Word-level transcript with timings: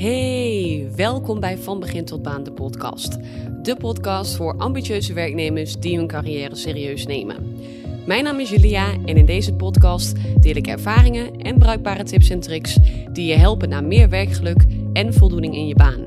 Hey, 0.00 0.88
welkom 0.96 1.40
bij 1.40 1.58
Van 1.58 1.80
Begin 1.80 2.04
tot 2.04 2.22
Baan, 2.22 2.44
de 2.44 2.52
podcast. 2.52 3.18
De 3.62 3.76
podcast 3.76 4.36
voor 4.36 4.56
ambitieuze 4.56 5.12
werknemers 5.12 5.80
die 5.80 5.96
hun 5.96 6.06
carrière 6.06 6.54
serieus 6.54 7.06
nemen. 7.06 7.56
Mijn 8.06 8.24
naam 8.24 8.40
is 8.40 8.50
Julia 8.50 8.92
en 8.92 9.16
in 9.16 9.26
deze 9.26 9.54
podcast 9.54 10.16
deel 10.40 10.56
ik 10.56 10.66
ervaringen 10.66 11.36
en 11.36 11.58
bruikbare 11.58 12.02
tips 12.02 12.30
en 12.30 12.40
tricks 12.40 12.78
die 13.12 13.26
je 13.26 13.34
helpen 13.34 13.68
naar 13.68 13.84
meer 13.84 14.08
werkgeluk 14.08 14.64
en 14.92 15.14
voldoening 15.14 15.54
in 15.54 15.66
je 15.66 15.74
baan. 15.74 16.06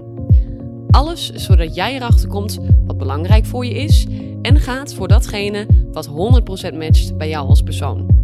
Alles 0.89 1.31
zodat 1.33 1.75
jij 1.75 1.95
erachter 1.95 2.27
komt 2.27 2.59
wat 2.85 2.97
belangrijk 2.97 3.45
voor 3.45 3.65
je 3.65 3.73
is 3.73 4.07
en 4.41 4.59
gaat 4.59 4.93
voor 4.93 5.07
datgene 5.07 5.67
wat 5.91 6.09
100% 6.09 6.11
matcht 6.77 7.17
bij 7.17 7.29
jou 7.29 7.47
als 7.47 7.61
persoon. 7.61 8.22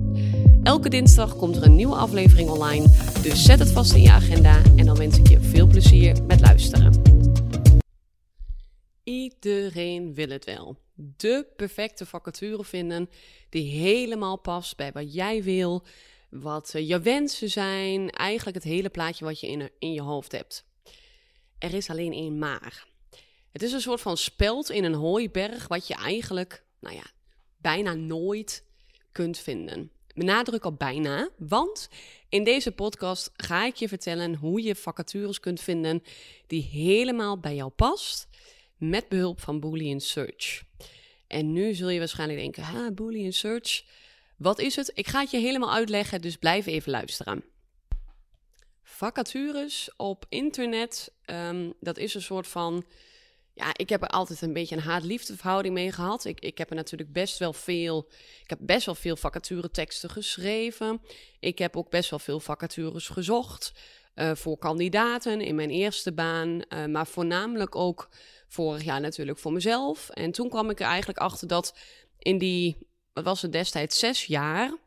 Elke 0.69 0.89
dinsdag 0.89 1.35
komt 1.35 1.55
er 1.55 1.63
een 1.63 1.75
nieuwe 1.75 1.95
aflevering 1.95 2.49
online, 2.49 2.87
dus 3.21 3.43
zet 3.43 3.59
het 3.59 3.71
vast 3.71 3.93
in 3.93 4.01
je 4.01 4.11
agenda 4.11 4.61
en 4.75 4.85
dan 4.85 4.97
wens 4.97 5.17
ik 5.17 5.27
je 5.27 5.39
veel 5.39 5.67
plezier 5.67 6.23
met 6.23 6.39
luisteren. 6.39 7.01
Iedereen 9.03 10.13
wil 10.13 10.29
het 10.29 10.45
wel. 10.45 10.77
De 10.93 11.47
perfecte 11.55 12.05
vacature 12.05 12.63
vinden 12.63 13.09
die 13.49 13.79
helemaal 13.79 14.37
past 14.37 14.77
bij 14.77 14.91
wat 14.91 15.13
jij 15.13 15.43
wil, 15.43 15.83
wat 16.29 16.73
eh, 16.73 16.87
je 16.87 16.99
wensen 16.99 17.49
zijn, 17.49 18.09
eigenlijk 18.09 18.55
het 18.55 18.65
hele 18.65 18.89
plaatje 18.89 19.25
wat 19.25 19.39
je 19.39 19.47
in, 19.47 19.69
in 19.79 19.93
je 19.93 20.01
hoofd 20.01 20.31
hebt. 20.31 20.65
Er 21.59 21.73
is 21.73 21.89
alleen 21.89 22.13
één 22.13 22.37
maar. 22.37 22.87
Het 23.51 23.63
is 23.63 23.71
een 23.71 23.81
soort 23.81 24.01
van 24.01 24.17
speld 24.17 24.69
in 24.69 24.83
een 24.83 24.93
hooiberg 24.93 25.67
wat 25.67 25.87
je 25.87 25.95
eigenlijk, 25.95 26.63
nou 26.79 26.95
ja, 26.95 27.05
bijna 27.57 27.93
nooit 27.93 28.63
kunt 29.11 29.37
vinden 29.37 29.91
nadruk 30.23 30.65
op 30.65 30.79
bijna, 30.79 31.29
want 31.37 31.89
in 32.29 32.43
deze 32.43 32.71
podcast 32.71 33.31
ga 33.35 33.65
ik 33.65 33.75
je 33.75 33.87
vertellen 33.87 34.35
hoe 34.35 34.61
je 34.61 34.75
vacatures 34.75 35.39
kunt 35.39 35.61
vinden 35.61 36.03
die 36.47 36.61
helemaal 36.61 37.39
bij 37.39 37.55
jou 37.55 37.69
past 37.69 38.27
met 38.77 39.09
behulp 39.09 39.41
van 39.41 39.59
Boolean 39.59 39.99
Search. 39.99 40.63
En 41.27 41.53
nu 41.53 41.73
zul 41.73 41.89
je 41.89 41.99
waarschijnlijk 41.99 42.39
denken, 42.39 42.63
ha, 42.63 42.91
Boolean 42.91 43.31
Search, 43.31 43.83
wat 44.37 44.59
is 44.59 44.75
het? 44.75 44.91
Ik 44.93 45.07
ga 45.07 45.19
het 45.19 45.31
je 45.31 45.37
helemaal 45.37 45.73
uitleggen, 45.73 46.21
dus 46.21 46.37
blijf 46.37 46.65
even 46.65 46.91
luisteren. 46.91 47.43
Vacatures 48.83 49.89
op 49.97 50.25
internet, 50.29 51.13
um, 51.25 51.73
dat 51.79 51.97
is 51.97 52.13
een 52.13 52.21
soort 52.21 52.47
van 52.47 52.85
ja, 53.59 53.71
ik 53.73 53.89
heb 53.89 54.01
er 54.01 54.07
altijd 54.07 54.41
een 54.41 54.53
beetje 54.53 54.75
een 54.75 54.81
haat-liefde 54.81 55.35
verhouding 55.35 55.73
mee 55.73 55.91
gehad. 55.91 56.25
Ik, 56.25 56.39
ik 56.39 56.57
heb 56.57 56.69
er 56.69 56.75
natuurlijk 56.75 57.11
best 57.11 57.37
wel 57.37 57.53
veel. 57.53 58.07
Ik 58.43 58.49
heb 58.49 58.59
best 58.61 58.85
wel 58.85 58.95
veel 58.95 59.15
vacatureteksten 59.15 60.09
geschreven. 60.09 61.01
Ik 61.39 61.57
heb 61.57 61.77
ook 61.77 61.89
best 61.89 62.09
wel 62.09 62.19
veel 62.19 62.39
vacatures 62.39 63.07
gezocht. 63.07 63.71
Uh, 64.15 64.31
voor 64.35 64.57
kandidaten 64.57 65.41
in 65.41 65.55
mijn 65.55 65.69
eerste 65.69 66.13
baan. 66.13 66.61
Uh, 66.69 66.85
maar 66.85 67.07
voornamelijk 67.07 67.75
ook 67.75 68.09
vorig 68.47 68.83
jaar 68.83 69.01
natuurlijk 69.01 69.37
voor 69.37 69.53
mezelf. 69.53 70.09
En 70.09 70.31
toen 70.31 70.49
kwam 70.49 70.69
ik 70.69 70.79
er 70.79 70.87
eigenlijk 70.87 71.19
achter 71.19 71.47
dat 71.47 71.77
in 72.17 72.37
die, 72.37 72.77
wat 73.13 73.23
was 73.23 73.41
het 73.41 73.51
destijds, 73.51 73.99
zes 73.99 74.25
jaar. 74.25 74.77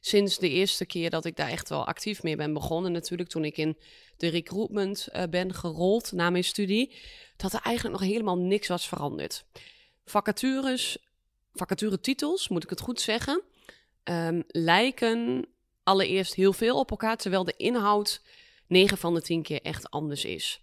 Sinds 0.00 0.38
de 0.38 0.48
eerste 0.48 0.86
keer 0.86 1.10
dat 1.10 1.24
ik 1.24 1.36
daar 1.36 1.48
echt 1.48 1.68
wel 1.68 1.86
actief 1.86 2.22
mee 2.22 2.36
ben 2.36 2.52
begonnen, 2.52 2.92
natuurlijk 2.92 3.28
toen 3.28 3.44
ik 3.44 3.56
in 3.56 3.76
de 4.16 4.28
recruitment 4.28 5.08
uh, 5.12 5.22
ben 5.30 5.54
gerold 5.54 6.12
na 6.12 6.30
mijn 6.30 6.44
studie 6.44 6.94
dat 7.36 7.52
er 7.52 7.60
eigenlijk 7.60 8.00
nog 8.00 8.08
helemaal 8.08 8.38
niks 8.38 8.68
was 8.68 8.88
veranderd. 8.88 9.44
Vacatures, 10.04 10.98
vacaturetitels, 11.54 12.48
moet 12.48 12.64
ik 12.64 12.70
het 12.70 12.80
goed 12.80 13.00
zeggen, 13.00 13.42
um, 14.04 14.44
lijken 14.46 15.46
allereerst 15.82 16.34
heel 16.34 16.52
veel 16.52 16.78
op 16.78 16.90
elkaar, 16.90 17.16
terwijl 17.16 17.44
de 17.44 17.54
inhoud 17.56 18.22
9 18.66 18.98
van 18.98 19.14
de 19.14 19.22
10 19.22 19.42
keer 19.42 19.62
echt 19.62 19.90
anders 19.90 20.24
is. 20.24 20.60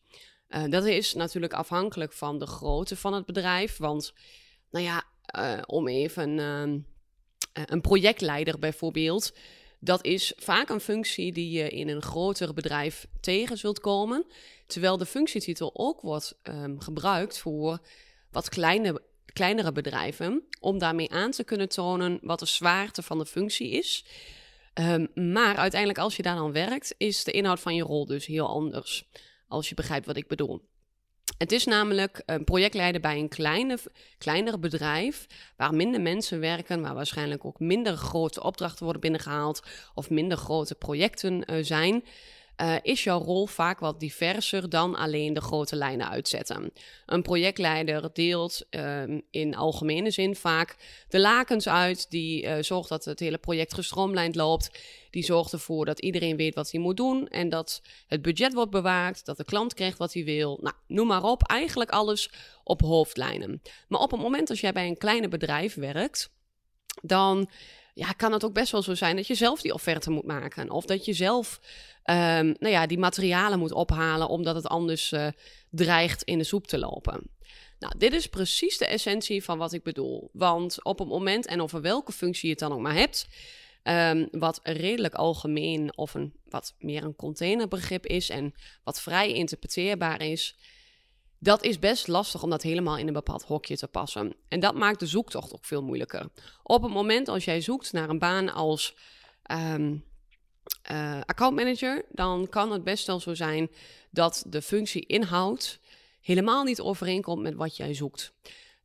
Uh, 0.50 0.64
dat 0.70 0.86
is 0.86 1.14
natuurlijk 1.14 1.54
afhankelijk 1.54 2.14
van 2.14 2.40
de 2.40 2.48
grootte 2.48 2.96
van 2.96 3.14
het 3.14 3.26
bedrijf. 3.26 3.78
Want, 3.78 4.14
nou 4.70 4.86
ja, 4.86 5.04
uh, 5.40 5.62
om 5.66 5.88
even 5.88 6.38
uh, 6.38 6.81
een 7.66 7.82
projectleider 7.82 8.60
bijvoorbeeld. 8.60 9.34
Dat 9.80 10.06
is 10.06 10.34
vaak 10.38 10.70
een 10.70 10.80
functie 10.80 11.32
die 11.32 11.52
je 11.52 11.70
in 11.70 11.88
een 11.88 12.02
groter 12.02 12.54
bedrijf 12.54 13.08
tegen 13.22 13.58
zult 13.58 13.80
komen. 13.80 14.26
Terwijl 14.68 14.98
de 14.98 15.06
functietitel 15.06 15.72
ook 15.74 16.02
wordt 16.02 16.38
um, 16.44 16.80
gebruikt 16.80 17.38
voor 17.38 17.80
wat 18.32 18.50
kleine, 18.50 19.02
kleinere 19.34 19.72
bedrijven. 19.72 20.44
Om 20.60 20.78
daarmee 20.78 21.12
aan 21.12 21.32
te 21.32 21.44
kunnen 21.44 21.70
tonen 21.70 22.20
wat 22.22 22.40
de 22.40 22.46
zwaarte 22.46 23.02
van 23.02 23.18
de 23.18 23.26
functie 23.26 23.70
is. 23.70 24.06
Um, 24.80 25.34
maar 25.34 25.56
uiteindelijk, 25.56 26.00
als 26.00 26.16
je 26.16 26.24
daar 26.24 26.36
dan 26.36 26.52
werkt, 26.52 26.96
is 26.98 27.24
de 27.24 27.32
inhoud 27.32 27.60
van 27.60 27.76
je 27.76 27.84
rol 27.84 28.06
dus 28.06 28.26
heel 28.26 28.48
anders. 28.48 29.06
Als 29.48 29.70
je 29.70 29.76
begrijpt 29.76 30.06
wat 30.06 30.18
ik 30.18 30.28
bedoel. 30.28 30.62
Het 31.38 31.51
is 31.51 31.66
namelijk 31.66 32.22
een 32.25 32.44
projectleider 32.44 33.01
bij 33.01 33.19
een 33.19 33.29
kleine, 33.29 33.78
kleiner 34.18 34.59
bedrijf 34.59 35.25
waar 35.57 35.73
minder 35.73 36.01
mensen 36.01 36.40
werken, 36.40 36.81
waar 36.81 36.94
waarschijnlijk 36.94 37.46
ook 37.46 37.59
minder 37.59 37.96
grote 37.96 38.44
opdrachten 38.44 38.84
worden 38.84 39.01
binnengehaald 39.01 39.63
of 39.94 40.09
minder 40.09 40.38
grote 40.38 40.75
projecten 40.75 41.53
uh, 41.53 41.63
zijn 41.63 42.03
uh, 42.62 42.76
is 42.82 43.04
jouw 43.04 43.20
rol 43.20 43.46
vaak 43.46 43.80
wat 43.80 44.00
diverser 44.00 44.70
dan 44.70 44.96
alleen 44.96 45.34
de 45.34 45.42
grote 45.42 45.76
lijnen 45.76 46.10
uitzetten. 46.10 46.72
Een 47.06 47.22
projectleider 47.22 48.10
deelt 48.14 48.66
uh, 48.70 49.04
in 49.30 49.56
algemene 49.56 50.12
zin 50.12 50.36
vaak 50.36 50.76
de 51.10 51.20
lakens 51.20 51.68
uit, 51.68 52.10
die 52.10 52.44
uh, 52.44 52.56
zorgt 52.60 52.90
dat 52.90 53.06
het 53.06 53.20
hele 53.20 53.38
project 53.38 53.74
gestroomlijnd 53.74 54.36
loopt. 54.36 54.80
Die 55.10 55.24
zorgt 55.24 55.54
ervoor 55.54 55.86
dat 55.86 56.00
iedereen 56.00 56.38
weet 56.38 56.56
wat 56.56 56.72
hij 56.72 56.82
moet 56.82 56.98
doen 56.98 57.28
en 57.28 57.50
dat 57.50 57.82
het 58.08 58.22
budget 58.22 58.54
wordt 58.54 58.72
bewaakt, 58.72 59.26
dat 59.26 59.38
de 59.38 59.46
klant 59.46 59.74
krijgt 59.74 59.98
wat 59.98 60.14
hij 60.14 60.24
wil. 60.24 60.60
Nou, 60.62 60.76
noem 60.88 61.08
maar 61.08 61.24
op, 61.24 61.44
eigenlijk 61.44 61.90
alles 61.90 62.32
op 62.64 62.82
hoofdlijnen. 62.82 63.62
Maar 63.88 64.00
op 64.00 64.12
het 64.12 64.22
moment 64.22 64.50
als 64.50 64.60
jij 64.60 64.72
bij 64.72 64.88
een 64.88 64.98
kleine 64.98 65.28
bedrijf 65.28 65.76
werkt, 65.76 66.30
dan 67.02 67.50
ja, 67.95 68.11
kan 68.11 68.31
het 68.31 68.45
ook 68.45 68.53
best 68.53 68.72
wel 68.72 68.81
zo 68.81 68.95
zijn 68.95 69.16
dat 69.16 69.28
je 69.28 69.35
zelf 69.35 69.61
die 69.61 69.73
offerte 69.73 70.09
moet 70.09 70.25
maken. 70.25 70.69
Of 70.69 70.85
dat 70.85 71.06
je 71.06 71.13
zelf 71.13 71.59
um, 72.03 72.56
nou 72.59 72.67
ja, 72.67 72.88
die 72.88 72.97
materialen 72.97 73.59
moet 73.59 73.72
ophalen, 73.72 74.28
omdat 74.28 74.56
het 74.56 74.67
anders 74.67 75.11
uh, 75.11 75.28
dreigt 75.69 76.23
in 76.23 76.38
de 76.38 76.44
soep 76.44 76.67
te 76.67 76.78
lopen. 76.78 77.29
Nou, 77.79 77.94
dit 77.97 78.13
is 78.13 78.28
precies 78.28 78.78
de 78.78 78.88
essentie 78.88 79.44
van 79.44 79.57
wat 79.57 79.73
ik 79.73 79.83
bedoel. 79.83 80.29
Want 80.33 80.83
op 80.83 81.00
het 81.00 81.07
moment, 81.07 81.45
en 81.45 81.61
over 81.61 81.81
welke 81.81 82.11
functie 82.11 82.45
je 82.45 82.51
het 82.51 82.59
dan 82.59 82.73
ook 82.73 82.79
maar 82.79 82.95
hebt, 82.95 83.28
um, 83.83 84.27
wat 84.31 84.59
redelijk 84.63 85.13
algemeen 85.13 85.97
of 85.97 86.13
een 86.13 86.33
wat 86.50 86.75
meer 86.79 87.03
een 87.03 87.16
containerbegrip 87.16 88.06
is 88.06 88.29
en 88.29 88.53
wat 88.83 89.01
vrij 89.01 89.33
interpreteerbaar 89.33 90.22
is, 90.22 90.57
dat 91.45 91.63
is 91.63 91.79
best 91.79 92.07
lastig 92.07 92.44
om 92.44 92.50
dat 92.50 92.61
helemaal 92.61 92.97
in 92.97 93.07
een 93.07 93.13
bepaald 93.13 93.44
hokje 93.44 93.78
te 93.78 93.88
passen. 93.88 94.35
En 94.47 94.59
dat 94.59 94.75
maakt 94.75 95.00
de 95.00 95.06
zoektocht 95.06 95.53
ook 95.53 95.66
veel 95.66 95.83
moeilijker. 95.83 96.29
Op 96.63 96.83
het 96.83 96.91
moment 96.91 97.28
als 97.28 97.45
jij 97.45 97.61
zoekt 97.61 97.91
naar 97.91 98.09
een 98.09 98.19
baan 98.19 98.53
als 98.53 98.95
um, 99.51 100.03
uh, 100.91 101.19
account 101.25 101.56
manager, 101.56 102.06
dan 102.11 102.50
kan 102.50 102.72
het 102.72 102.83
best 102.83 103.07
wel 103.07 103.19
zo 103.19 103.33
zijn 103.33 103.69
dat 104.11 104.44
de 104.47 104.61
functie 104.61 105.06
inhoud 105.06 105.79
helemaal 106.22 106.63
niet 106.63 106.81
overeenkomt 106.81 107.41
met 107.41 107.56
wat 107.56 107.77
jij 107.77 107.94
zoekt. 107.94 108.33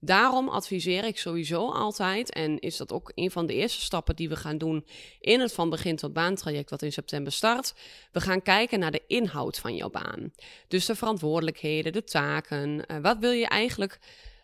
Daarom 0.03 0.49
adviseer 0.49 1.05
ik 1.05 1.19
sowieso 1.19 1.71
altijd, 1.71 2.33
en 2.33 2.59
is 2.59 2.77
dat 2.77 2.93
ook 2.93 3.13
een 3.15 3.31
van 3.31 3.47
de 3.47 3.55
eerste 3.55 3.81
stappen 3.81 4.17
die 4.17 4.29
we 4.29 4.37
gaan 4.37 4.59
doen 4.59 4.87
in 5.21 5.41
het 5.41 5.53
van 5.53 5.71
begin 5.71 5.97
tot 5.97 6.13
baan 6.13 6.35
traject 6.35 6.71
wat 6.71 6.83
in 6.83 6.93
september 6.93 7.33
start. 7.33 7.75
We 8.13 8.21
gaan 8.21 8.43
kijken 8.43 8.79
naar 8.79 8.91
de 8.91 9.03
inhoud 9.07 9.59
van 9.59 9.77
jouw 9.77 9.91
baan. 9.91 10.33
Dus 10.69 10.87
de 10.87 10.95
verantwoordelijkheden, 10.95 11.93
de 11.93 12.05
taken. 12.05 12.85
Uh, 12.91 12.99
wat 13.03 13.19
wil 13.19 13.31
je 13.31 13.47
eigenlijk 13.47 13.99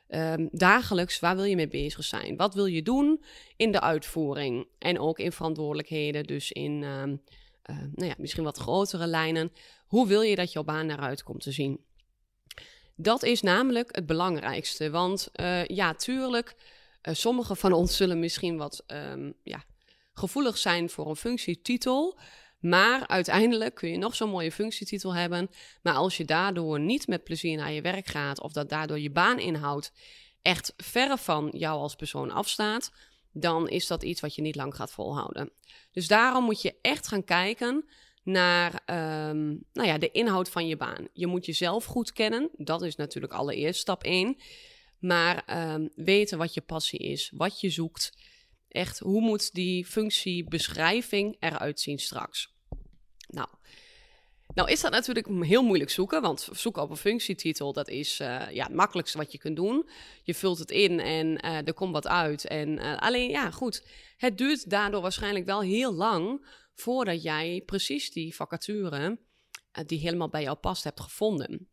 um, 0.09 0.49
dagelijks, 0.53 1.21
waar 1.21 1.37
wil 1.37 1.45
je 1.45 1.57
mee 1.57 1.69
bezig 1.69 2.05
zijn? 2.05 2.37
Wat 2.37 2.55
wil 2.55 2.67
je 2.67 2.83
doen 2.83 3.25
in 3.57 3.73
de 3.73 3.81
uitvoering? 3.81 4.67
En 4.79 4.99
ook 4.99 5.19
in 5.19 5.33
verantwoordelijkheden, 5.33 6.25
dus 6.25 6.53
in 6.53 6.83
um, 6.83 7.23
uh, 7.71 7.77
nou 7.95 8.09
ja, 8.09 8.15
misschien 8.19 8.45
wat 8.45 8.59
grotere 8.59 9.07
lijnen. 9.07 9.53
Hoe 9.87 10.07
wil 10.07 10.23
je 10.23 10.37
dat 10.37 10.53
jouw 10.53 10.65
baan 10.65 10.91
eruit 10.91 11.23
komt 11.23 11.43
te 11.43 11.53
zien? 11.53 11.81
Dat 12.97 13.23
is 13.23 13.43
namelijk 13.43 13.95
het 13.95 14.07
belangrijkste. 14.07 14.91
Want 14.91 15.29
uh, 15.35 15.65
ja, 15.65 15.95
tuurlijk, 15.95 16.55
uh, 17.03 17.15
sommigen 17.15 17.57
van 17.57 17.73
ons 17.73 17.97
zullen 17.97 18.19
misschien 18.19 18.57
wat 18.57 18.85
um, 18.87 19.35
ja, 19.43 19.65
gevoelig 20.13 20.59
zijn 20.59 20.91
voor 20.91 21.09
een 21.09 21.17
functietitel. 21.17 22.19
Maar 22.61 23.07
uiteindelijk 23.07 23.75
kun 23.75 23.91
je 23.91 23.99
nog 23.99 24.15
zo'n 24.15 24.31
mooie 24.31 24.53
functietitel 24.53 25.15
hebben. 25.15 25.51
Maar 25.83 25.95
als 25.95 26.17
je 26.17 26.25
daardoor 26.25 26.81
niet 26.81 27.07
met 27.07 27.25
plezier 27.25 27.57
naar 27.57 27.73
je 27.73 27.81
werk 27.81 28.07
gaat, 28.07 28.41
of 28.41 28.53
dat 28.53 28.69
daardoor 28.69 28.99
je 28.99 29.11
baaninhoud 29.11 29.93
echt 30.43 30.73
verre 30.77 31.19
van 31.19 31.49
jou 31.53 31.79
als 31.81 31.95
persoon 31.95 32.31
afstaat, 32.31 32.93
dan 33.33 33.69
is 33.69 33.87
dat 33.87 34.03
iets 34.03 34.21
wat 34.21 34.35
je 34.35 34.43
niet 34.43 34.57
lang 34.57 34.75
gaat 34.75 34.93
volhouden. 34.93 35.51
Dus 35.93 36.07
daarom 36.07 36.45
moet 36.45 36.63
je 36.63 36.75
echt 36.83 37.09
gaan 37.09 37.25
kijken 37.25 37.85
naar 38.27 38.73
um, 39.29 39.65
nou 39.73 39.89
ja, 39.89 39.99
de 39.99 40.11
inhoud 40.11 40.51
van 40.51 40.67
je 40.67 40.77
baan. 40.77 41.09
Je 41.13 41.27
moet 41.27 41.47
jezelf 41.47 41.85
goed 41.85 42.13
kennen. 42.13 42.51
Dat 42.57 42.83
is 42.83 42.97
natuurlijk 42.97 43.33
allereerst 43.33 43.81
stap 43.81 44.05
1. 44.05 44.37
Maar 44.99 45.73
um, 45.73 45.91
weten 45.95 46.39
wat 46.39 46.55
je 46.55 46.61
passie 46.61 46.99
is, 46.99 47.33
wat 47.35 47.61
je 47.61 47.71
zoekt. 47.71 48.13
Echt, 48.69 48.99
hoe 48.99 49.21
moet 49.21 49.55
die 49.55 49.87
functiebeschrijving 49.87 51.37
eruit 51.41 51.81
zien 51.81 51.99
straks? 51.99 52.55
Nou, 53.29 53.49
Nou 54.57 54.71
is 54.71 54.81
dat 54.81 54.93
natuurlijk 54.93 55.45
heel 55.45 55.63
moeilijk 55.63 55.91
zoeken, 55.91 56.23
want 56.23 56.49
zoeken 56.53 56.83
op 56.83 56.91
een 56.91 56.97
functietitel, 56.97 57.73
dat 57.73 57.89
is 57.89 58.21
uh, 58.21 58.51
ja, 58.51 58.65
het 58.65 58.75
makkelijkste 58.75 59.19
wat 59.19 59.33
je 59.33 59.39
kunt 59.39 59.57
doen. 59.57 59.89
Je 60.23 60.35
vult 60.35 60.59
het 60.59 60.71
in 60.71 61.01
en 61.01 61.27
uh, 61.27 61.67
er 61.67 61.75
komt 61.75 61.93
wat 61.93 62.07
uit. 62.07 62.47
En 62.47 62.69
uh, 62.69 62.97
alleen, 62.97 63.31
ja, 63.31 63.51
goed, 63.51 63.87
het 64.17 64.39
duurt 64.39 64.71
daardoor 64.71 65.01
waarschijnlijk 65.01 65.45
wel 65.45 65.61
heel 65.61 65.93
lang 65.93 66.47
voordat 66.75 67.23
jij 67.23 67.63
precies 67.67 68.13
die 68.13 68.35
vacature 68.35 69.19
die 69.87 69.99
helemaal 69.99 70.29
bij 70.29 70.43
jou 70.43 70.57
past 70.57 70.85
hebt 70.85 71.01
gevonden. 71.01 71.69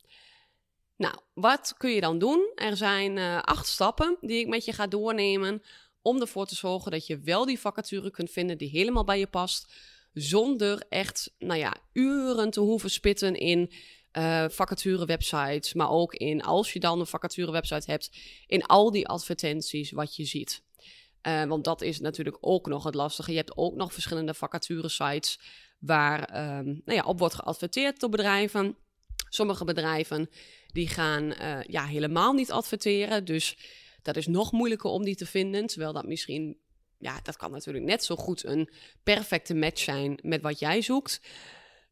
Nou, 0.95 1.15
wat 1.33 1.73
kun 1.77 1.91
je 1.91 2.01
dan 2.01 2.19
doen? 2.19 2.51
Er 2.55 2.77
zijn 2.77 3.17
acht 3.41 3.67
stappen 3.67 4.17
die 4.21 4.39
ik 4.39 4.47
met 4.47 4.65
je 4.65 4.73
ga 4.73 4.87
doornemen 4.87 5.61
om 6.01 6.21
ervoor 6.21 6.45
te 6.45 6.55
zorgen 6.55 6.91
dat 6.91 7.07
je 7.07 7.19
wel 7.19 7.45
die 7.45 7.59
vacature 7.59 8.11
kunt 8.11 8.31
vinden 8.31 8.57
die 8.57 8.69
helemaal 8.69 9.03
bij 9.03 9.19
je 9.19 9.27
past 9.27 9.73
zonder 10.13 10.85
echt, 10.89 11.33
nou 11.37 11.59
ja, 11.59 11.75
uren 11.93 12.49
te 12.49 12.59
hoeven 12.59 12.89
spitten 12.89 13.35
in 13.35 13.71
uh, 14.17 14.45
vacature 14.49 15.05
websites. 15.05 15.73
Maar 15.73 15.89
ook 15.89 16.13
in, 16.13 16.43
als 16.43 16.73
je 16.73 16.79
dan 16.79 16.99
een 16.99 17.07
vacature 17.07 17.51
website 17.51 17.91
hebt, 17.91 18.11
in 18.47 18.63
al 18.65 18.91
die 18.91 19.07
advertenties 19.07 19.91
wat 19.91 20.15
je 20.15 20.25
ziet. 20.25 20.63
Uh, 21.27 21.43
want 21.43 21.63
dat 21.63 21.81
is 21.81 21.99
natuurlijk 21.99 22.37
ook 22.39 22.67
nog 22.67 22.83
het 22.83 22.95
lastige. 22.95 23.31
Je 23.31 23.37
hebt 23.37 23.57
ook 23.57 23.75
nog 23.75 23.93
verschillende 23.93 24.33
vacature 24.33 24.89
sites 24.89 25.39
waar 25.79 26.19
um, 26.59 26.81
nou 26.85 26.97
ja, 26.97 27.03
op 27.03 27.19
wordt 27.19 27.35
geadverteerd 27.35 27.99
door 27.99 28.09
bedrijven. 28.09 28.77
Sommige 29.29 29.65
bedrijven 29.65 30.29
die 30.67 30.87
gaan 30.87 31.23
uh, 31.23 31.61
ja, 31.63 31.85
helemaal 31.85 32.33
niet 32.33 32.51
adverteren. 32.51 33.25
Dus 33.25 33.57
dat 34.01 34.15
is 34.15 34.27
nog 34.27 34.51
moeilijker 34.51 34.89
om 34.89 35.03
die 35.03 35.15
te 35.15 35.25
vinden. 35.25 35.65
Terwijl 35.65 35.93
dat 35.93 36.05
misschien 36.05 36.57
ja, 37.03 37.19
dat 37.23 37.37
kan 37.37 37.51
natuurlijk 37.51 37.85
net 37.85 38.03
zo 38.03 38.15
goed 38.15 38.45
een 38.45 38.69
perfecte 39.03 39.53
match 39.53 39.81
zijn 39.81 40.19
met 40.21 40.41
wat 40.41 40.59
jij 40.59 40.81
zoekt. 40.81 41.21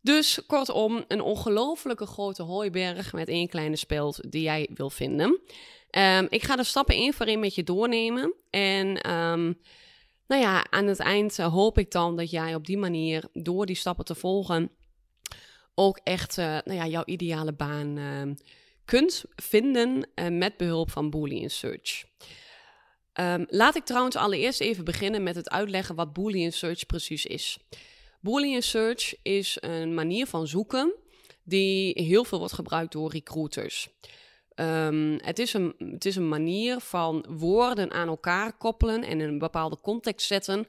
Dus 0.02 0.40
kortom, 0.48 1.04
een 1.08 1.22
ongelofelijke 1.22 2.06
grote 2.06 2.44
hooiberg 2.44 3.13
met 3.13 3.28
één 3.28 3.48
kleine 3.48 3.75
speld 3.75 4.31
die 4.31 4.42
jij 4.42 4.69
wil 4.74 4.90
vinden. 4.90 5.40
Um, 5.98 6.28
ik 6.30 6.44
ga 6.44 6.56
de 6.56 6.63
stappen 6.63 6.96
één 6.96 7.13
voor 7.13 7.25
één 7.25 7.40
met 7.40 7.56
je 7.56 7.63
doornemen. 7.63 8.34
En 8.50 9.12
um, 9.12 9.60
nou 10.28 10.42
ja, 10.42 10.66
aan 10.69 10.88
het 10.88 11.00
eind 11.00 11.40
uh, 11.40 11.54
hoop 11.54 11.78
ik 11.78 11.92
dan 11.92 12.16
dat 12.16 12.30
jij 12.30 12.56
op 12.56 12.66
die 12.66 12.78
manier, 12.78 13.24
door 13.34 13.66
die 13.66 13.75
stappen 13.75 14.06
te 14.06 14.16
volgen, 14.16 14.72
ook 15.75 16.00
echt 16.04 16.38
uh, 16.38 16.46
nou 16.46 16.74
ja, 16.74 16.88
jouw 16.88 17.06
ideale 17.06 17.54
baan 17.54 17.98
uh, 17.98 18.31
kunt 18.86 19.24
vinden 19.36 20.10
uh, 20.16 20.28
met 20.28 20.57
behulp 20.57 20.92
van 20.92 21.10
Boolean 21.10 21.50
Search. 21.50 22.04
Um, 23.19 23.46
laat 23.50 23.75
ik 23.75 23.84
trouwens 23.84 24.16
allereerst 24.16 24.62
even 24.62 24.86
beginnen 24.86 25.24
met 25.24 25.36
het 25.36 25.50
uitleggen 25.50 25.96
wat 25.96 26.13
Boolean 26.13 26.52
Search 26.52 26.86
precies 26.86 27.25
is. 27.25 27.58
Boolean 28.19 28.62
Search 28.62 29.16
is 29.22 29.58
een 29.60 29.94
manier 29.94 30.28
van 30.28 30.48
zoeken 30.48 30.94
die 31.44 32.04
heel 32.04 32.24
veel 32.24 32.40
wordt 32.40 32.54
gebruikt 32.54 32.92
door 32.92 33.12
recruiters. 33.12 33.90
Um, 34.56 35.19
het, 35.24 35.40
is 35.40 35.54
een, 35.54 35.75
het 35.78 36.06
is 36.06 36.16
een 36.16 36.30
manier 36.30 36.80
van 36.80 37.25
woorden 37.30 37.92
aan 37.92 38.08
elkaar 38.08 38.58
koppelen 38.58 39.04
en 39.04 39.22
in 39.22 39.28
een 39.28 39.40
bepaalde 39.40 39.80
context 39.81 40.28
zetten 40.28 40.68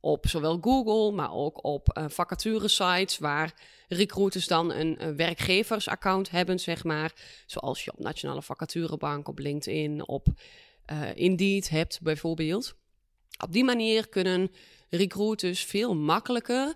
op 0.00 0.26
zowel 0.28 0.58
Google, 0.60 1.12
maar 1.12 1.32
ook 1.32 1.64
op 1.64 1.98
uh, 1.98 2.04
vacature-sites 2.08 3.18
waar 3.18 3.54
recruiters 3.88 4.46
dan 4.46 4.72
een, 4.72 5.04
een 5.04 5.16
werkgeversaccount 5.16 6.30
hebben, 6.30 6.60
zeg 6.60 6.84
maar. 6.84 7.12
Zoals 7.46 7.84
je 7.84 7.92
op 7.92 7.98
Nationale 7.98 8.42
Vacaturebank, 8.42 9.28
op 9.28 9.38
LinkedIn, 9.38 10.08
op 10.08 10.26
uh, 10.92 11.14
Indeed 11.14 11.68
hebt 11.68 12.00
bijvoorbeeld. 12.02 12.74
Op 13.42 13.52
die 13.52 13.64
manier 13.64 14.08
kunnen 14.08 14.50
recruiters 14.88 15.64
veel 15.64 15.94
makkelijker 15.94 16.74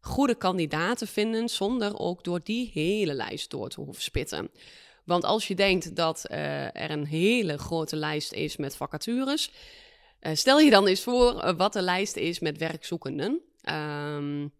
goede 0.00 0.34
kandidaten 0.34 1.06
vinden 1.06 1.48
zonder 1.48 1.98
ook 1.98 2.24
door 2.24 2.40
die 2.42 2.70
hele 2.74 3.14
lijst 3.14 3.50
door 3.50 3.68
te 3.68 3.80
hoeven 3.80 4.02
spitten. 4.02 4.50
Want 5.04 5.24
als 5.24 5.48
je 5.48 5.54
denkt 5.54 5.96
dat 5.96 6.24
uh, 6.30 6.76
er 6.76 6.90
een 6.90 7.06
hele 7.06 7.58
grote 7.58 7.96
lijst 7.96 8.32
is 8.32 8.56
met 8.56 8.76
vacatures, 8.76 9.50
uh, 10.20 10.34
stel 10.34 10.60
je 10.60 10.70
dan 10.70 10.86
eens 10.86 11.02
voor 11.02 11.54
wat 11.56 11.72
de 11.72 11.82
lijst 11.82 12.16
is 12.16 12.38
met 12.38 12.58
werkzoekenden. 12.58 13.40
Um, 13.70 14.52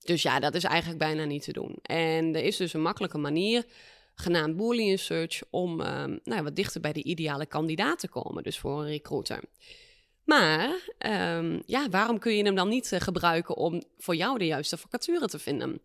dus 0.00 0.22
ja, 0.22 0.40
dat 0.40 0.54
is 0.54 0.64
eigenlijk 0.64 0.98
bijna 0.98 1.24
niet 1.24 1.42
te 1.42 1.52
doen. 1.52 1.78
En 1.82 2.34
er 2.34 2.44
is 2.44 2.56
dus 2.56 2.72
een 2.72 2.82
makkelijke 2.82 3.18
manier 3.18 3.64
genaamd 4.16 4.56
Boolean 4.56 4.98
Search 4.98 5.42
om 5.50 5.80
uh, 5.80 6.04
nou, 6.24 6.42
wat 6.42 6.56
dichter 6.56 6.80
bij 6.80 6.92
de 6.92 7.02
ideale 7.02 7.46
kandidaat 7.46 7.98
te 7.98 8.08
komen, 8.08 8.42
dus 8.42 8.58
voor 8.58 8.80
een 8.80 8.88
recruiter. 8.88 9.40
Maar 10.24 10.90
um, 11.38 11.62
ja, 11.66 11.88
waarom 11.88 12.18
kun 12.18 12.36
je 12.36 12.44
hem 12.44 12.54
dan 12.54 12.68
niet 12.68 12.92
uh, 12.92 13.00
gebruiken 13.00 13.56
om 13.56 13.82
voor 13.98 14.16
jou 14.16 14.38
de 14.38 14.46
juiste 14.46 14.76
vacature 14.76 15.26
te 15.26 15.38
vinden? 15.38 15.80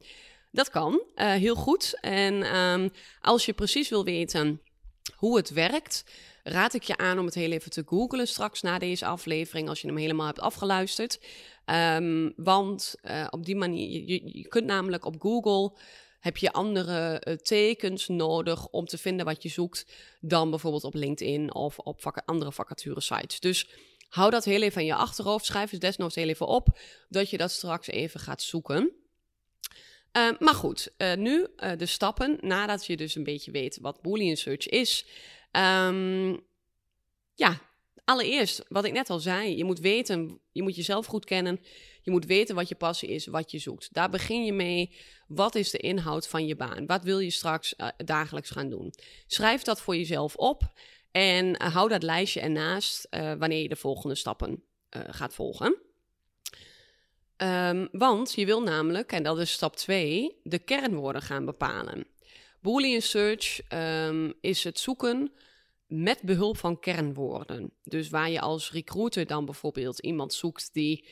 Dat 0.52 0.70
kan 0.70 1.02
uh, 1.16 1.32
heel 1.32 1.56
goed. 1.56 1.98
En 2.02 2.56
um, 2.58 2.92
als 3.22 3.46
je 3.46 3.54
precies 3.54 3.90
wil 3.90 4.04
weten 4.04 4.62
hoe 5.16 5.38
het 5.38 5.50
werkt, 5.50 6.04
raad 6.44 6.74
ik 6.74 6.84
je 6.84 6.98
aan 6.98 7.20
om 7.20 7.26
het 7.26 7.36
heel 7.36 7.52
even 7.52 7.72
te 7.72 7.84
googlen 7.86 8.28
straks 8.28 8.62
na 8.62 8.80
deze 8.80 9.06
aflevering, 9.06 9.70
als 9.70 9.82
je 9.82 9.88
hem 9.88 9.98
helemaal 9.98 10.26
hebt 10.26 10.40
afgeluisterd. 10.40 11.20
Um, 11.66 12.34
want 12.36 12.96
uh, 13.04 13.28
op 13.30 13.46
die 13.46 13.56
manier, 13.56 14.22
je 14.26 14.48
kunt 14.48 14.66
namelijk 14.66 15.06
op 15.06 15.22
Google 15.22 15.78
heb 16.22 16.38
je 16.38 16.52
andere 16.52 17.22
uh, 17.28 17.34
tekens 17.34 18.08
nodig 18.08 18.68
om 18.68 18.86
te 18.86 18.98
vinden 18.98 19.26
wat 19.26 19.44
je 19.44 19.50
zoekt 19.50 19.86
dan 20.20 20.50
bijvoorbeeld 20.50 20.84
op 20.84 20.94
LinkedIn 20.94 21.54
of 21.54 21.80
op 21.80 22.22
andere 22.26 22.52
vacature 22.52 23.02
sites. 23.02 23.40
Dus 23.40 23.70
hou 24.10 24.32
dat 24.32 24.46
heel 24.46 24.62
even 24.62 24.82
in 24.82 24.88
je 24.88 24.96
achterhoofd. 24.96 25.46
Schrijf 25.46 25.70
dus 25.70 25.80
desnoods 25.80 26.16
heel 26.16 26.28
even 26.28 26.48
op 26.48 26.80
dat 27.10 27.30
je 27.30 27.38
dat 27.38 27.52
straks 27.52 27.88
even 27.88 28.20
gaat 28.20 28.42
zoeken. 28.42 28.92
Uh, 30.18 30.30
maar 30.40 30.54
goed, 30.54 30.92
uh, 30.98 31.14
nu 31.14 31.48
uh, 31.58 31.72
de 31.78 31.86
stappen 31.86 32.38
nadat 32.42 32.86
je 32.86 32.98
dus 32.98 33.16
een 33.16 33.24
beetje 33.24 33.52
weet 33.52 33.78
wat 33.82 34.02
Boolean 34.02 34.36
Search 34.36 34.68
is. 34.68 35.06
Um, 35.52 36.40
ja, 37.36 37.62
allereerst, 38.06 38.66
wat 38.68 38.86
ik 38.86 38.92
net 38.92 39.10
al 39.10 39.20
zei, 39.20 39.58
je 39.58 39.64
moet 39.64 39.80
weten, 39.80 40.40
je 40.52 40.62
moet 40.62 40.76
jezelf 40.76 41.06
goed 41.06 41.26
kennen. 41.26 41.60
Je 42.02 42.12
moet 42.12 42.26
weten 42.26 42.56
wat 42.56 42.68
je 42.68 42.76
passie 42.76 43.10
is, 43.10 43.26
wat 43.26 43.52
je 43.52 43.60
zoekt. 43.60 43.94
Daar 43.94 44.10
begin 44.10 44.46
je 44.46 44.54
mee. 44.54 44.96
Wat 45.28 45.56
is 45.56 45.72
de 45.72 45.78
inhoud 45.78 46.28
van 46.28 46.46
je 46.46 46.56
baan? 46.56 46.86
Wat 46.86 47.04
wil 47.04 47.20
je 47.20 47.30
straks 47.30 47.74
uh, 47.78 47.88
dagelijks 47.98 48.50
gaan 48.50 48.70
doen? 48.70 48.94
Schrijf 49.28 49.62
dat 49.62 49.82
voor 49.82 49.96
jezelf 49.96 50.36
op 50.36 50.74
en 51.12 51.46
uh, 51.46 51.74
hou 51.74 51.90
dat 51.90 52.04
lijstje 52.04 52.40
ernaast 52.40 53.08
uh, 53.10 53.34
wanneer 53.34 53.62
je 53.62 53.70
de 53.70 53.76
volgende 53.76 54.16
stappen 54.16 54.64
gaat 55.10 55.34
volgen. 55.34 55.78
Um, 57.38 57.88
want 57.92 58.34
je 58.34 58.46
wil 58.46 58.62
namelijk, 58.62 59.12
en 59.12 59.24
dat 59.24 59.40
is 59.40 59.52
stap 59.52 59.76
2, 59.76 60.40
de 60.44 60.60
kernwoorden 60.60 61.22
gaan 61.22 61.46
bepalen. 61.46 62.06
Boolean 62.60 63.02
search 63.02 63.62
um, 63.74 64.34
is 64.42 64.64
het 64.64 64.80
zoeken 64.80 65.32
met 65.88 66.22
behulp 66.22 66.58
van 66.58 66.80
kernwoorden. 66.80 67.74
Dus 67.84 68.10
waar 68.10 68.30
je 68.30 68.40
als 68.42 68.72
recruiter 68.72 69.26
dan 69.28 69.46
bijvoorbeeld 69.46 70.00
iemand 70.00 70.34
zoekt 70.34 70.74
die 70.74 71.08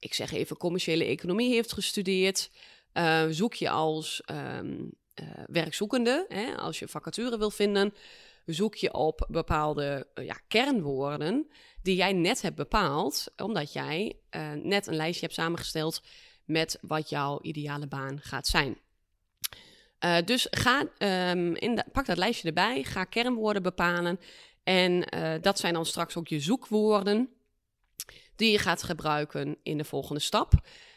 ik 0.00 0.14
zeg 0.14 0.32
even, 0.32 0.56
commerciële 0.56 1.04
economie 1.04 1.52
heeft 1.54 1.72
gestudeerd. 1.72 2.50
Uh, 2.94 3.24
zoek 3.30 3.54
je 3.54 3.70
als 3.70 4.22
um, 4.30 4.92
uh, 5.22 5.26
werkzoekende, 5.46 6.26
hè, 6.28 6.56
als 6.56 6.78
je 6.78 6.88
vacature 6.88 7.38
wil 7.38 7.50
vinden, 7.50 7.94
zoek 8.46 8.74
je 8.74 8.92
op 8.94 9.26
bepaalde 9.28 10.06
uh, 10.14 10.26
ja, 10.26 10.36
kernwoorden 10.48 11.50
die 11.82 11.96
jij 11.96 12.12
net 12.12 12.42
hebt 12.42 12.56
bepaald, 12.56 13.26
omdat 13.36 13.72
jij 13.72 14.16
net 14.62 14.86
een 14.86 14.96
lijstje 14.96 15.20
hebt 15.20 15.38
samengesteld 15.38 16.02
met 16.44 16.78
wat 16.80 17.08
jouw 17.08 17.38
ideale 17.42 17.86
baan 17.86 18.20
gaat 18.20 18.46
zijn. 18.46 18.78
dus 20.24 20.46
ga, 20.50 20.80
um, 20.80 21.54
in 21.54 21.74
de, 21.74 21.84
pak 21.92 22.06
dat 22.06 22.16
lijstje 22.16 22.48
erbij, 22.48 22.82
ga 22.82 23.04
kernwoorden 23.04 23.62
bepalen 23.62 24.20
en 24.62 25.00
dat 25.40 25.58
zijn 25.58 25.74
dan 25.74 25.86
straks 25.86 26.16
ook 26.16 26.28
je 26.28 26.40
zoekwoorden 26.40 27.28
die 28.40 28.50
je 28.50 28.58
gaat 28.58 28.82
gebruiken 28.82 29.56
in 29.62 29.78
de 29.78 29.84
volgende 29.84 30.20
stap. 30.20 30.52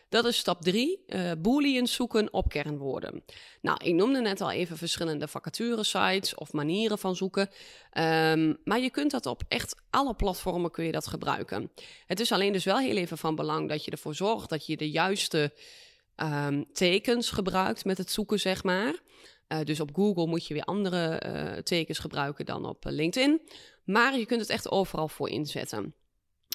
Dat 0.10 0.26
is 0.26 0.38
stap 0.38 0.62
3, 0.62 1.04
uh, 1.08 1.32
eh, 1.32 1.40
booleans 1.40 1.94
zoeken 1.94 2.34
op 2.34 2.50
kernwoorden. 2.50 3.24
Nou, 3.62 3.78
ik 3.84 3.94
noemde 3.94 4.22
net 4.22 4.42
al 4.42 4.52
even 4.52 4.78
verschillende 4.78 5.28
vacature-sites 5.28 6.36
of 6.36 6.54
manieren 6.54 6.98
van 6.98 7.16
zoeken. 7.16 7.50
Um, 7.98 8.58
maar 8.64 8.80
je 8.80 8.90
kunt 8.90 9.12
dat 9.12 9.26
op 9.26 9.44
echt 9.48 9.76
alle 9.90 10.14
platformen 10.14 10.72
kun 10.72 10.86
je 10.86 10.92
dat 10.92 11.08
gebruiken. 11.08 11.72
Het 12.06 12.20
is 12.20 12.32
alleen 12.32 12.54
dus 12.54 12.64
wel 12.64 12.78
heel 12.78 12.96
even 12.96 13.18
van 13.18 13.36
belang 13.36 13.70
dat 13.70 13.86
je 13.86 13.92
ervoor 13.92 14.16
zorgt 14.16 14.50
dat 14.50 14.66
je 14.66 14.78
de 14.78 14.90
juiste 14.90 15.54
um, 16.16 16.66
tekens 16.74 17.30
gebruikt 17.30 17.86
met 17.86 17.98
het 17.98 18.12
zoeken, 18.12 18.40
zeg 18.40 18.64
maar. 18.64 18.94
Uh, 19.48 19.60
dus 19.64 19.80
op 19.80 19.96
Google 19.96 20.28
moet 20.28 20.48
je 20.48 20.54
weer 20.54 20.64
andere 20.64 21.24
uh, 21.26 21.58
tekens 21.58 22.00
gebruiken 22.00 22.46
dan 22.46 22.66
op 22.66 22.86
LinkedIn. 22.86 23.42
Maar 23.84 24.18
je 24.18 24.26
kunt 24.26 24.42
het 24.42 24.50
echt 24.50 24.72
overal 24.72 25.08
voor 25.08 25.30
inzetten. 25.30 25.94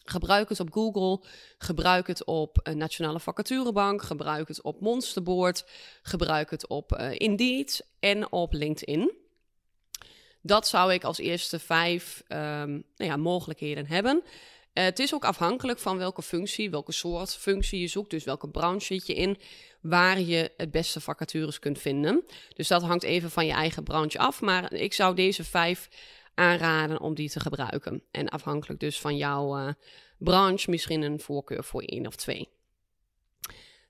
Gebruik 0.08 0.48
het 0.48 0.60
op 0.60 0.72
Google, 0.72 1.26
gebruik 1.58 2.06
het 2.06 2.24
op 2.24 2.58
een 2.62 2.78
Nationale 2.78 3.20
Vacaturebank, 3.20 4.02
gebruik 4.02 4.48
het 4.48 4.62
op 4.62 4.80
Monsterboard, 4.80 5.64
gebruik 6.02 6.50
het 6.50 6.66
op 6.66 6.92
uh, 6.92 7.10
Indeed 7.14 7.86
en 8.00 8.32
op 8.32 8.52
LinkedIn. 8.52 9.12
Dat 10.42 10.68
zou 10.68 10.92
ik 10.92 11.04
als 11.04 11.18
eerste 11.18 11.58
vijf 11.58 12.22
um, 12.28 12.38
nou 12.96 13.10
ja, 13.10 13.16
mogelijkheden 13.16 13.86
hebben. 13.86 14.22
Uh, 14.78 14.84
het 14.84 14.98
is 14.98 15.14
ook 15.14 15.24
afhankelijk 15.24 15.78
van 15.78 15.98
welke 15.98 16.22
functie, 16.22 16.70
welke 16.70 16.92
soort 16.92 17.34
functie 17.34 17.80
je 17.80 17.88
zoekt, 17.88 18.10
dus 18.10 18.24
welke 18.24 18.48
branche 18.48 18.84
zit 18.84 19.06
je 19.06 19.14
in, 19.14 19.38
waar 19.80 20.20
je 20.20 20.52
het 20.56 20.70
beste 20.70 21.00
vacatures 21.00 21.58
kunt 21.58 21.78
vinden. 21.78 22.24
Dus 22.54 22.68
dat 22.68 22.82
hangt 22.82 23.04
even 23.04 23.30
van 23.30 23.46
je 23.46 23.52
eigen 23.52 23.82
branche 23.82 24.18
af. 24.18 24.40
Maar 24.40 24.72
ik 24.72 24.92
zou 24.92 25.14
deze 25.14 25.44
vijf 25.44 25.88
aanraden 26.38 27.00
om 27.00 27.14
die 27.14 27.30
te 27.30 27.40
gebruiken. 27.40 28.02
En 28.10 28.28
afhankelijk 28.28 28.80
dus 28.80 29.00
van 29.00 29.16
jouw 29.16 29.58
uh, 29.58 29.72
branche, 30.18 30.70
misschien 30.70 31.02
een 31.02 31.20
voorkeur 31.20 31.64
voor 31.64 31.82
één 31.82 32.06
of 32.06 32.16
twee. 32.16 32.48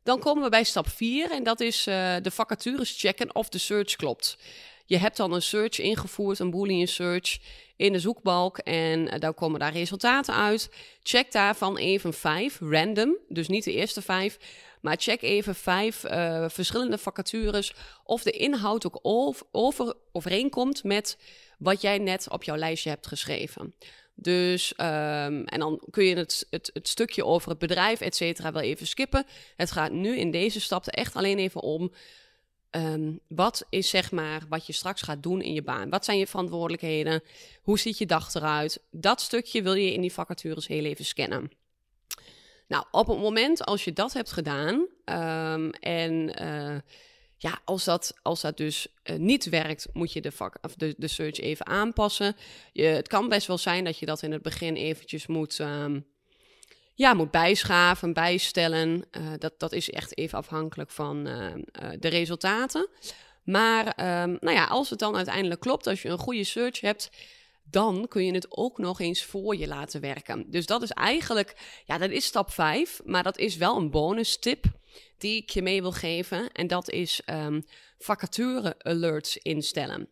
Dan 0.03 0.19
komen 0.19 0.43
we 0.43 0.49
bij 0.49 0.65
stap 0.65 0.89
4 0.89 1.31
en 1.31 1.43
dat 1.43 1.61
is 1.61 1.87
uh, 1.87 2.17
de 2.23 2.31
vacatures 2.31 3.01
checken 3.01 3.35
of 3.35 3.49
de 3.49 3.59
search 3.59 3.97
klopt. 3.97 4.39
Je 4.85 4.97
hebt 4.97 5.17
dan 5.17 5.33
een 5.33 5.43
search 5.43 5.79
ingevoerd, 5.79 6.39
een 6.39 6.51
boolean 6.51 6.87
search 6.87 7.39
in 7.77 7.93
de 7.93 7.99
zoekbalk 7.99 8.59
en 8.59 9.01
uh, 9.01 9.19
dan 9.19 9.35
komen 9.35 9.61
daar 9.61 9.73
resultaten 9.73 10.35
uit. 10.35 10.71
Check 11.03 11.33
daarvan 11.33 11.77
even 11.77 12.15
vijf, 12.15 12.59
random, 12.61 13.17
dus 13.29 13.49
niet 13.49 13.65
de 13.65 13.73
eerste 13.73 14.03
vijf, 14.03 14.39
maar 14.81 14.97
check 14.99 15.23
even 15.23 15.55
vijf 15.55 16.05
verschillende 16.47 16.99
vacatures 16.99 17.75
of 18.05 18.23
de 18.23 18.31
inhoud 18.31 18.87
ook 18.87 18.99
over 19.53 19.95
overeenkomt 20.13 20.85
met 20.85 21.19
wat 21.59 21.81
jij 21.81 21.99
net 21.99 22.31
op 22.31 22.45
jouw 22.45 22.57
lijstje 22.57 22.91
hebt 22.91 23.07
geschreven. 23.07 23.75
Dus, 24.15 24.73
um, 24.77 25.45
en 25.45 25.59
dan 25.59 25.83
kun 25.91 26.05
je 26.05 26.17
het, 26.17 26.47
het, 26.51 26.71
het, 26.73 26.89
stukje 26.89 27.25
over 27.25 27.51
het 27.51 27.59
bedrijf, 27.59 28.01
et 28.01 28.17
cetera, 28.17 28.53
wel 28.53 28.63
even 28.63 28.87
skippen. 28.87 29.27
Het 29.57 29.71
gaat 29.71 29.93
nu 29.93 30.17
in 30.17 30.31
deze 30.31 30.61
stap 30.61 30.87
echt 30.87 31.17
alleen 31.17 31.39
even 31.39 31.61
om. 31.61 31.93
Um, 32.71 33.21
wat 33.29 33.67
is 33.71 33.89
zeg 33.89 34.11
maar 34.11 34.43
wat 34.49 34.67
je 34.67 34.73
straks 34.73 35.03
gaat 35.03 35.23
doen 35.23 35.41
in 35.41 35.53
je 35.53 35.63
baan? 35.63 35.91
Wat 35.91 36.05
zijn 36.05 36.19
je 36.19 36.27
verantwoordelijkheden? 36.27 37.23
Hoe 37.63 37.79
ziet 37.79 37.99
je 37.99 38.07
dag 38.07 38.35
eruit? 38.35 38.83
Dat 38.91 39.21
stukje 39.21 39.63
wil 39.63 39.75
je 39.75 39.93
in 39.93 40.01
die 40.01 40.13
vacatures 40.13 40.67
heel 40.67 40.85
even 40.85 41.05
scannen. 41.05 41.51
Nou, 42.69 42.85
op 42.91 43.07
het 43.07 43.19
moment 43.19 43.65
als 43.65 43.85
je 43.85 43.93
dat 43.93 44.13
hebt 44.13 44.33
gedaan 44.33 44.75
um, 45.05 45.71
en 45.71 46.43
uh, 46.43 46.77
ja, 47.41 47.61
als 47.65 47.85
dat, 47.85 48.15
als 48.23 48.41
dat 48.41 48.57
dus 48.57 48.87
uh, 49.05 49.17
niet 49.17 49.49
werkt, 49.49 49.89
moet 49.93 50.13
je 50.13 50.21
de, 50.21 50.33
vak, 50.33 50.59
of 50.63 50.75
de, 50.75 50.95
de 50.97 51.09
search 51.09 51.39
even 51.39 51.67
aanpassen. 51.67 52.37
Je, 52.73 52.83
het 52.83 53.09
kan 53.09 53.29
best 53.29 53.47
wel 53.47 53.59
zijn 53.59 53.85
dat 53.85 53.99
je 53.99 54.07
dat 54.07 54.23
in 54.23 54.33
het 54.33 54.43
begin 54.43 54.75
eventjes 54.75 55.27
moet, 55.27 55.59
um, 55.59 56.07
ja, 56.95 57.15
moet 57.15 57.31
bijschaven, 57.31 58.13
bijstellen. 58.13 59.05
Uh, 59.19 59.33
dat, 59.39 59.59
dat 59.59 59.73
is 59.73 59.91
echt 59.91 60.19
even 60.19 60.39
afhankelijk 60.39 60.91
van 60.91 61.27
uh, 61.27 61.53
de 61.99 62.09
resultaten. 62.09 62.89
Maar 63.45 63.87
um, 63.87 64.37
nou 64.41 64.57
ja, 64.57 64.65
als 64.65 64.91
het 64.91 64.99
dan 64.99 65.17
uiteindelijk 65.17 65.61
klopt, 65.61 65.87
als 65.87 66.03
je 66.03 66.09
een 66.09 66.19
goede 66.19 66.45
search 66.45 66.81
hebt, 66.81 67.11
dan 67.63 68.09
kun 68.09 68.25
je 68.25 68.33
het 68.33 68.47
ook 68.57 68.79
nog 68.79 69.01
eens 69.01 69.25
voor 69.25 69.57
je 69.57 69.67
laten 69.67 70.01
werken. 70.01 70.51
Dus 70.51 70.67
dat 70.67 70.83
is 70.83 70.91
eigenlijk, 70.91 71.57
ja, 71.85 71.99
dat 71.99 72.11
is 72.11 72.25
stap 72.25 72.51
5, 72.51 73.01
maar 73.05 73.23
dat 73.23 73.39
is 73.39 73.57
wel 73.57 73.77
een 73.77 73.91
bonus 73.91 74.39
tip 74.39 74.65
die 75.19 75.43
ik 75.43 75.51
je 75.51 75.63
mee 75.63 75.81
wil 75.81 75.93
geven. 75.93 76.53
En 76.53 76.67
dat 76.67 76.91
is 76.91 77.21
um, 77.27 77.65
vacature 77.99 78.75
alerts 78.79 79.37
instellen. 79.37 80.09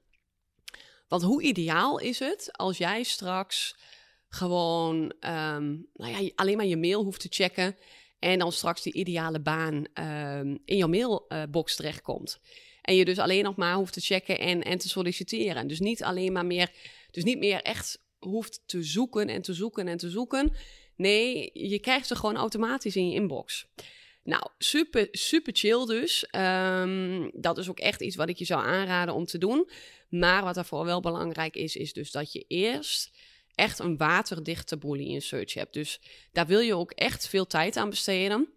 Want 1.08 1.22
hoe 1.22 1.42
ideaal 1.42 1.98
is 1.98 2.18
het 2.18 2.48
als 2.52 2.78
jij 2.78 3.02
straks 3.02 3.76
gewoon 4.28 4.98
um, 5.20 5.86
nou 5.94 6.22
ja, 6.22 6.30
alleen 6.34 6.56
maar 6.56 6.66
je 6.66 6.76
mail 6.76 7.02
hoeft 7.02 7.20
te 7.20 7.28
checken 7.30 7.76
en 8.18 8.38
dan 8.38 8.52
straks 8.52 8.82
die 8.82 8.92
ideale 8.92 9.40
baan 9.40 9.74
um, 9.74 10.58
in 10.64 10.76
jouw 10.76 10.88
mailbox 10.88 11.76
terechtkomt. 11.76 12.38
En 12.82 12.94
je 12.94 13.04
dus 13.04 13.18
alleen 13.18 13.44
nog 13.44 13.56
maar 13.56 13.74
hoeft 13.74 13.92
te 13.92 14.00
checken 14.00 14.38
en, 14.38 14.62
en 14.62 14.78
te 14.78 14.88
solliciteren. 14.88 15.66
Dus 15.66 15.80
niet 15.80 16.02
alleen 16.02 16.32
maar 16.32 16.46
meer, 16.46 16.70
dus 17.10 17.24
niet 17.24 17.38
meer 17.38 17.62
echt 17.62 18.04
hoeft 18.18 18.62
te 18.66 18.82
zoeken 18.82 19.28
en 19.28 19.42
te 19.42 19.54
zoeken 19.54 19.88
en 19.88 19.96
te 19.96 20.10
zoeken. 20.10 20.52
Nee, 20.96 21.50
je 21.52 21.78
krijgt 21.78 22.06
ze 22.06 22.16
gewoon 22.16 22.36
automatisch 22.36 22.96
in 22.96 23.08
je 23.08 23.14
inbox. 23.14 23.66
Nou, 24.26 24.42
super, 24.58 25.08
super 25.10 25.56
chill 25.56 25.86
dus. 25.86 26.26
Um, 26.36 27.30
dat 27.34 27.58
is 27.58 27.68
ook 27.68 27.78
echt 27.78 28.00
iets 28.00 28.16
wat 28.16 28.28
ik 28.28 28.36
je 28.36 28.44
zou 28.44 28.64
aanraden 28.64 29.14
om 29.14 29.24
te 29.24 29.38
doen. 29.38 29.70
Maar 30.08 30.44
wat 30.44 30.54
daarvoor 30.54 30.84
wel 30.84 31.00
belangrijk 31.00 31.56
is, 31.56 31.76
is 31.76 31.92
dus 31.92 32.10
dat 32.10 32.32
je 32.32 32.44
eerst 32.48 33.10
echt 33.54 33.78
een 33.78 33.96
waterdichte 33.96 34.76
boolean 34.76 35.20
search 35.20 35.54
hebt. 35.54 35.72
Dus 35.72 36.00
daar 36.32 36.46
wil 36.46 36.60
je 36.60 36.76
ook 36.76 36.90
echt 36.90 37.28
veel 37.28 37.46
tijd 37.46 37.76
aan 37.76 37.90
besteden. 37.90 38.48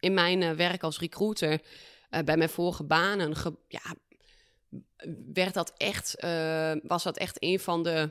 In 0.00 0.14
mijn 0.14 0.40
uh, 0.40 0.50
werk 0.50 0.82
als 0.82 0.98
recruiter, 0.98 1.60
uh, 2.10 2.20
bij 2.20 2.36
mijn 2.36 2.50
vorige 2.50 2.84
banen, 2.84 3.34
ja, 3.68 3.94
werd 5.32 5.54
dat 5.54 5.72
echt, 5.76 6.24
uh, 6.24 6.72
was 6.82 7.02
dat 7.02 7.16
echt 7.16 7.36
een 7.42 7.60
van 7.60 7.82
de, 7.82 8.10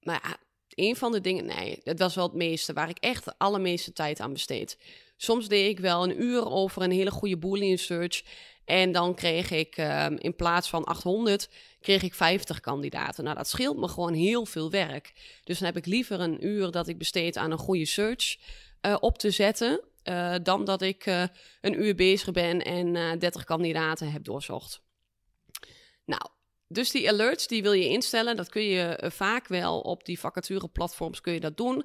nou 0.00 0.20
ja, 0.22 0.36
een 0.68 0.96
van 0.96 1.12
de 1.12 1.20
dingen, 1.20 1.46
nee, 1.46 1.80
het 1.84 1.98
was 1.98 2.14
wel 2.14 2.26
het 2.26 2.34
meeste, 2.34 2.72
waar 2.72 2.88
ik 2.88 2.98
echt 2.98 3.24
de 3.24 3.34
allermeeste 3.38 3.92
tijd 3.92 4.20
aan 4.20 4.32
besteed. 4.32 4.78
Soms 5.16 5.48
deed 5.48 5.70
ik 5.70 5.80
wel 5.80 6.02
een 6.02 6.22
uur 6.22 6.50
over 6.50 6.82
een 6.82 6.90
hele 6.90 7.10
goede 7.10 7.36
Boolean 7.36 7.78
search. 7.78 8.22
En 8.64 8.92
dan 8.92 9.14
kreeg 9.14 9.50
ik 9.50 9.76
um, 9.78 10.16
in 10.18 10.36
plaats 10.36 10.68
van 10.68 10.84
800, 10.84 11.48
kreeg 11.80 12.02
ik 12.02 12.14
50 12.14 12.60
kandidaten. 12.60 13.24
Nou, 13.24 13.36
dat 13.36 13.48
scheelt 13.48 13.76
me 13.76 13.88
gewoon 13.88 14.14
heel 14.14 14.46
veel 14.46 14.70
werk. 14.70 15.12
Dus 15.44 15.58
dan 15.58 15.66
heb 15.66 15.76
ik 15.76 15.86
liever 15.86 16.20
een 16.20 16.46
uur 16.46 16.70
dat 16.70 16.88
ik 16.88 16.98
besteed 16.98 17.36
aan 17.36 17.50
een 17.50 17.58
goede 17.58 17.86
search 17.86 18.36
uh, 18.82 18.96
op 19.00 19.18
te 19.18 19.30
zetten. 19.30 19.80
Uh, 20.04 20.34
dan 20.42 20.64
dat 20.64 20.82
ik 20.82 21.06
uh, 21.06 21.24
een 21.60 21.82
uur 21.82 21.94
bezig 21.94 22.30
ben 22.30 22.62
en 22.62 23.18
30 23.18 23.44
kandidaten 23.44 24.12
heb 24.12 24.24
doorzocht. 24.24 24.80
Nou, 26.04 26.22
dus 26.68 26.90
die 26.90 27.08
alerts 27.08 27.46
die 27.46 27.62
wil 27.62 27.72
je 27.72 27.88
instellen. 27.88 28.36
Dat 28.36 28.48
kun 28.48 28.62
je 28.62 29.10
vaak 29.12 29.48
wel 29.48 29.80
op 29.80 30.04
die 30.04 30.18
vacatureplatforms 30.18 31.20
kun 31.20 31.32
je 31.32 31.40
dat 31.40 31.56
doen. 31.56 31.84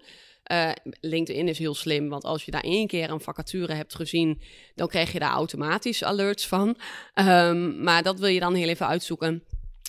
Uh, 0.52 0.72
LinkedIn 1.02 1.48
is 1.48 1.58
heel 1.58 1.76
slim, 1.76 2.10
want 2.10 2.24
als 2.24 2.46
je 2.46 2.52
daar 2.52 2.64
één 2.64 2.88
keer 2.88 3.10
een 3.10 3.22
vacature 3.22 3.74
hebt 3.74 3.96
gezien, 3.96 4.42
dan 4.76 4.88
krijg 4.88 5.12
je 5.12 5.20
daar 5.20 5.32
automatisch 5.32 6.04
alerts 6.04 6.48
van. 6.48 6.78
Um, 7.16 7.84
maar 7.84 8.04
dat 8.04 8.20
wil 8.20 8.28
je 8.28 8.40
dan 8.40 8.54
heel 8.54 8.68
even 8.68 8.88
uitzoeken, 8.88 9.44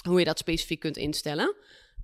hoe 0.09 0.19
je 0.19 0.25
dat 0.25 0.39
specifiek 0.39 0.81
kunt 0.81 0.97
instellen. 0.97 1.55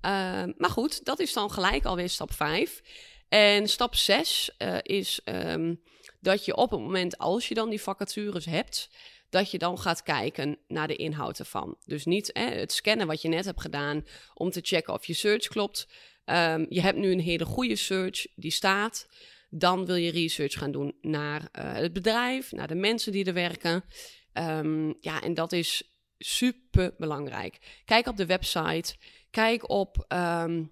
Uh, 0.01 0.43
maar 0.57 0.69
goed, 0.69 1.05
dat 1.05 1.19
is 1.19 1.33
dan 1.33 1.51
gelijk 1.51 1.85
alweer 1.85 2.09
stap 2.09 2.33
5. 2.33 2.81
En 3.29 3.67
stap 3.67 3.95
6 3.95 4.49
uh, 4.57 4.75
eh, 4.75 4.79
is 4.83 5.21
um, 5.25 5.81
dat 6.19 6.45
je 6.45 6.55
op 6.55 6.71
het 6.71 6.79
moment 6.79 7.17
als 7.17 7.47
je 7.47 7.53
dan 7.53 7.69
die 7.69 7.81
vacatures 7.81 8.45
hebt, 8.45 8.89
dat 9.29 9.51
je 9.51 9.57
dan 9.57 9.79
gaat 9.79 10.03
kijken 10.03 10.57
naar 10.67 10.87
de 10.87 10.95
inhoud 10.95 11.39
ervan. 11.39 11.77
Dus 11.85 12.05
niet 12.05 12.29
hè, 12.33 12.45
het 12.45 12.71
scannen 12.71 13.07
wat 13.07 13.21
je 13.21 13.27
net 13.27 13.45
hebt 13.45 13.61
gedaan 13.61 14.05
om 14.33 14.49
te 14.49 14.61
checken 14.63 14.93
of 14.93 15.05
je 15.05 15.13
search 15.13 15.47
klopt. 15.47 15.87
Um, 16.25 16.65
je 16.69 16.81
hebt 16.81 16.97
nu 16.97 17.11
een 17.11 17.19
hele 17.19 17.45
goede 17.45 17.75
search 17.75 18.27
die 18.35 18.51
staat. 18.51 19.07
Dan 19.49 19.85
wil 19.85 19.95
je 19.95 20.11
research 20.11 20.53
gaan 20.53 20.71
doen 20.71 20.95
naar 21.01 21.41
uh, 21.41 21.73
het 21.73 21.93
bedrijf, 21.93 22.51
naar 22.51 22.67
de 22.67 22.75
mensen 22.75 23.11
die 23.11 23.25
er 23.25 23.33
werken. 23.33 23.83
Um, 24.33 24.97
ja, 24.99 25.21
en 25.21 25.33
dat 25.33 25.51
is 25.51 25.83
super 26.17 26.93
belangrijk. 26.97 27.81
Kijk 27.85 28.07
op 28.07 28.17
de 28.17 28.25
website, 28.25 28.95
kijk 29.31 29.69
op 29.69 30.05
um, 30.07 30.71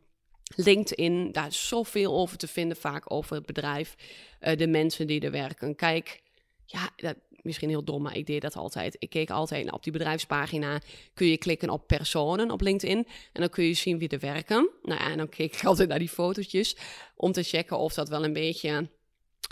LinkedIn. 0.55 1.31
Daar 1.31 1.47
is 1.47 1.67
zoveel 1.67 2.13
over 2.13 2.37
te 2.37 2.47
vinden, 2.47 2.77
vaak 2.77 3.11
over 3.11 3.35
het 3.35 3.45
bedrijf, 3.45 3.95
uh, 4.41 4.57
de 4.57 4.67
mensen 4.67 5.07
die 5.07 5.21
er 5.21 5.31
werken. 5.31 5.75
Kijk, 5.75 6.23
ja, 6.65 6.89
dat, 6.95 7.17
misschien 7.45 7.69
heel 7.69 7.83
dom, 7.83 8.01
maar 8.01 8.17
ik 8.17 8.25
deed 8.25 8.41
dat 8.41 8.55
altijd. 8.55 8.95
Ik 8.99 9.09
keek 9.09 9.29
altijd 9.29 9.71
op 9.71 9.83
die 9.83 9.91
bedrijfspagina. 9.91 10.79
Kun 11.13 11.27
je 11.27 11.37
klikken 11.37 11.69
op 11.69 11.87
personen 11.87 12.51
op 12.51 12.61
LinkedIn. 12.61 13.07
En 13.33 13.41
dan 13.41 13.49
kun 13.49 13.63
je 13.63 13.73
zien 13.73 13.97
wie 13.97 14.09
er 14.09 14.19
werken. 14.19 14.69
Nou 14.83 14.99
ja, 14.99 15.09
en 15.09 15.17
dan 15.17 15.29
keek 15.29 15.55
ik 15.57 15.65
altijd 15.65 15.89
naar 15.89 15.99
die 15.99 16.09
fotootjes. 16.09 16.75
Om 17.15 17.31
te 17.31 17.43
checken 17.43 17.77
of 17.77 17.93
dat 17.93 18.09
wel 18.09 18.23
een 18.23 18.33
beetje 18.33 18.89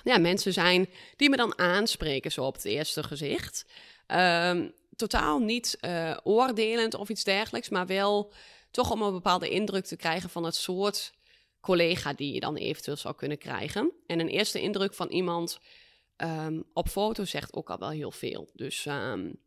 ja, 0.03 0.17
mensen 0.17 0.53
zijn 0.53 0.89
die 1.15 1.29
me 1.29 1.37
dan 1.37 1.57
aanspreken, 1.57 2.31
zo 2.31 2.43
op 2.43 2.53
het 2.53 2.65
eerste 2.65 3.03
gezicht. 3.03 3.65
Um, 4.07 4.73
totaal 4.95 5.39
niet 5.39 5.77
uh, 5.81 6.17
oordelend 6.23 6.93
of 6.93 7.09
iets 7.09 7.23
dergelijks, 7.23 7.69
maar 7.69 7.85
wel 7.85 8.33
toch 8.71 8.91
om 8.91 9.01
een 9.01 9.11
bepaalde 9.11 9.49
indruk 9.49 9.85
te 9.85 9.95
krijgen 9.95 10.29
van 10.29 10.43
het 10.43 10.55
soort 10.55 11.13
collega 11.61 12.13
die 12.13 12.33
je 12.33 12.39
dan 12.39 12.55
eventueel 12.55 12.97
zou 12.97 13.15
kunnen 13.15 13.37
krijgen. 13.37 13.91
En 14.07 14.19
een 14.19 14.27
eerste 14.27 14.61
indruk 14.61 14.93
van 14.93 15.07
iemand 15.07 15.59
um, 16.17 16.63
op 16.73 16.89
foto 16.89 17.25
zegt 17.25 17.53
ook 17.53 17.69
al 17.69 17.77
wel 17.77 17.89
heel 17.89 18.11
veel. 18.11 18.49
Dus 18.53 18.85
um, 18.85 19.39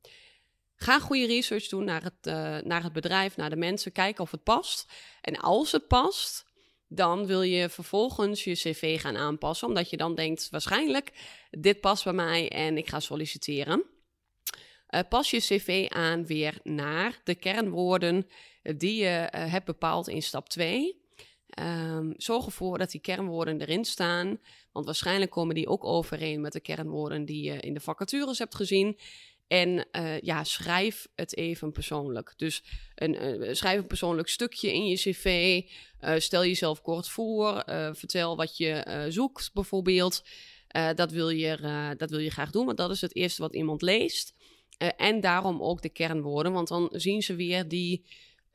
ga 0.76 0.98
goede 0.98 1.26
research 1.26 1.68
doen 1.68 1.84
naar 1.84 2.02
het, 2.02 2.26
uh, 2.26 2.58
naar 2.68 2.82
het 2.82 2.92
bedrijf, 2.92 3.36
naar 3.36 3.50
de 3.50 3.56
mensen. 3.56 3.92
Kijken 3.92 4.22
of 4.22 4.30
het 4.30 4.42
past. 4.42 4.92
En 5.20 5.36
als 5.36 5.72
het 5.72 5.88
past, 5.88 6.46
dan 6.88 7.26
wil 7.26 7.42
je 7.42 7.68
vervolgens 7.68 8.44
je 8.44 8.52
cv 8.52 9.00
gaan 9.00 9.16
aanpassen. 9.16 9.68
Omdat 9.68 9.90
je 9.90 9.96
dan 9.96 10.14
denkt, 10.14 10.48
waarschijnlijk, 10.50 11.12
dit 11.50 11.80
past 11.80 12.04
bij 12.04 12.12
mij 12.12 12.50
en 12.50 12.76
ik 12.76 12.88
ga 12.88 13.00
solliciteren. 13.00 13.84
Uh, 14.90 15.00
pas 15.08 15.30
je 15.30 15.38
cv 15.38 15.86
aan 15.88 16.26
weer 16.26 16.58
naar 16.62 17.20
de 17.24 17.34
kernwoorden 17.34 18.28
die 18.62 18.96
je 19.02 19.30
uh, 19.34 19.52
hebt 19.52 19.64
bepaald 19.64 20.08
in 20.08 20.22
stap 20.22 20.48
2. 20.48 21.04
Um, 21.62 22.14
zorg 22.16 22.46
ervoor 22.46 22.78
dat 22.78 22.90
die 22.90 23.00
kernwoorden 23.00 23.60
erin 23.60 23.84
staan. 23.84 24.38
Want 24.72 24.86
waarschijnlijk 24.86 25.30
komen 25.30 25.54
die 25.54 25.68
ook 25.68 25.84
overeen 25.84 26.40
met 26.40 26.52
de 26.52 26.60
kernwoorden 26.60 27.24
die 27.24 27.42
je 27.42 27.60
in 27.60 27.74
de 27.74 27.80
vacatures 27.80 28.38
hebt 28.38 28.54
gezien. 28.54 28.98
En 29.46 29.86
uh, 29.92 30.20
ja, 30.20 30.44
schrijf 30.44 31.08
het 31.14 31.36
even 31.36 31.72
persoonlijk. 31.72 32.34
Dus 32.36 32.62
een, 32.94 33.42
uh, 33.42 33.54
schrijf 33.54 33.78
een 33.78 33.86
persoonlijk 33.86 34.28
stukje 34.28 34.72
in 34.72 34.86
je 34.86 34.96
cv. 34.96 35.62
Uh, 36.00 36.14
stel 36.18 36.44
jezelf 36.44 36.82
kort 36.82 37.08
voor. 37.08 37.62
vertel 37.92 38.36
wat 38.36 38.56
je 38.56 39.06
zoekt, 39.08 39.50
bijvoorbeeld. 39.52 40.24
Dat, 40.94 41.10
wil 41.10 41.28
je, 41.28 41.94
dat 41.96 42.10
wil 42.10 42.18
je 42.18 42.30
graag 42.30 42.50
doen, 42.50 42.66
want 42.66 42.76
dat 42.76 42.90
is 42.90 43.00
het 43.00 43.14
eerste 43.16 43.42
wat 43.42 43.54
iemand 43.54 43.82
leest. 43.82 44.34
En 44.96 45.20
daarom 45.20 45.62
ook 45.62 45.82
de 45.82 45.88
kernwoorden, 45.88 46.52
want 46.52 46.68
dan 46.68 46.88
zien 46.92 47.22
ze 47.22 47.34
weer 47.34 47.68
die, 47.68 48.04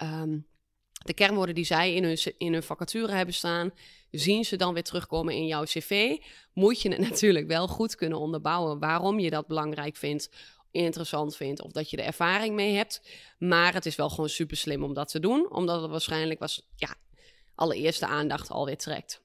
um, 0.03 0.45
de 1.03 1.13
kernwoorden 1.13 1.55
die 1.55 1.65
zij 1.65 1.93
in 1.93 2.03
hun, 2.03 2.17
in 2.37 2.53
hun 2.53 2.63
vacature 2.63 3.11
hebben 3.11 3.33
staan, 3.33 3.71
zien 4.11 4.45
ze 4.45 4.55
dan 4.55 4.73
weer 4.73 4.83
terugkomen 4.83 5.33
in 5.33 5.47
jouw 5.47 5.63
cv. 5.63 6.17
Moet 6.53 6.81
je 6.81 6.89
het 6.89 6.99
natuurlijk 7.09 7.47
wel 7.47 7.67
goed 7.67 7.95
kunnen 7.95 8.19
onderbouwen 8.19 8.79
waarom 8.79 9.19
je 9.19 9.29
dat 9.29 9.47
belangrijk 9.47 9.95
vindt, 9.95 10.29
interessant 10.71 11.35
vindt 11.35 11.61
of 11.61 11.71
dat 11.71 11.89
je 11.89 11.97
er 11.97 12.05
ervaring 12.05 12.55
mee 12.55 12.75
hebt. 12.75 13.01
Maar 13.39 13.73
het 13.73 13.85
is 13.85 13.95
wel 13.95 14.09
gewoon 14.09 14.29
super 14.29 14.57
slim 14.57 14.83
om 14.83 14.93
dat 14.93 15.09
te 15.09 15.19
doen, 15.19 15.51
omdat 15.51 15.81
het 15.81 15.91
waarschijnlijk 15.91 16.39
was, 16.39 16.67
ja, 16.75 16.95
allereerste 17.55 18.05
aandacht 18.05 18.49
alweer 18.49 18.77
trekt. 18.77 19.21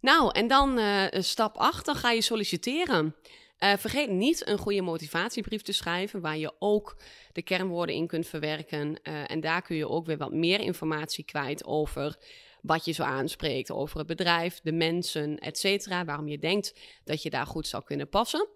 Nou, 0.00 0.30
en 0.32 0.48
dan 0.48 0.78
uh, 0.78 1.04
stap 1.10 1.56
8, 1.56 1.84
dan 1.84 1.94
ga 1.94 2.10
je 2.10 2.22
solliciteren. 2.22 3.14
Uh, 3.62 3.72
vergeet 3.76 4.10
niet 4.10 4.46
een 4.46 4.58
goede 4.58 4.82
motivatiebrief 4.82 5.62
te 5.62 5.72
schrijven, 5.72 6.20
waar 6.20 6.38
je 6.38 6.52
ook 6.58 6.96
de 7.32 7.42
kernwoorden 7.42 7.94
in 7.94 8.06
kunt 8.06 8.26
verwerken. 8.26 8.88
Uh, 9.02 9.30
en 9.30 9.40
daar 9.40 9.62
kun 9.62 9.76
je 9.76 9.88
ook 9.88 10.06
weer 10.06 10.16
wat 10.16 10.32
meer 10.32 10.60
informatie 10.60 11.24
kwijt 11.24 11.64
over 11.64 12.16
wat 12.62 12.84
je 12.84 12.92
zo 12.92 13.02
aanspreekt, 13.02 13.70
over 13.70 13.98
het 13.98 14.06
bedrijf, 14.06 14.60
de 14.62 14.72
mensen, 14.72 15.38
et 15.38 15.58
cetera. 15.58 16.04
Waarom 16.04 16.28
je 16.28 16.38
denkt 16.38 16.74
dat 17.04 17.22
je 17.22 17.30
daar 17.30 17.46
goed 17.46 17.66
zou 17.66 17.84
kunnen 17.84 18.08
passen. 18.08 18.48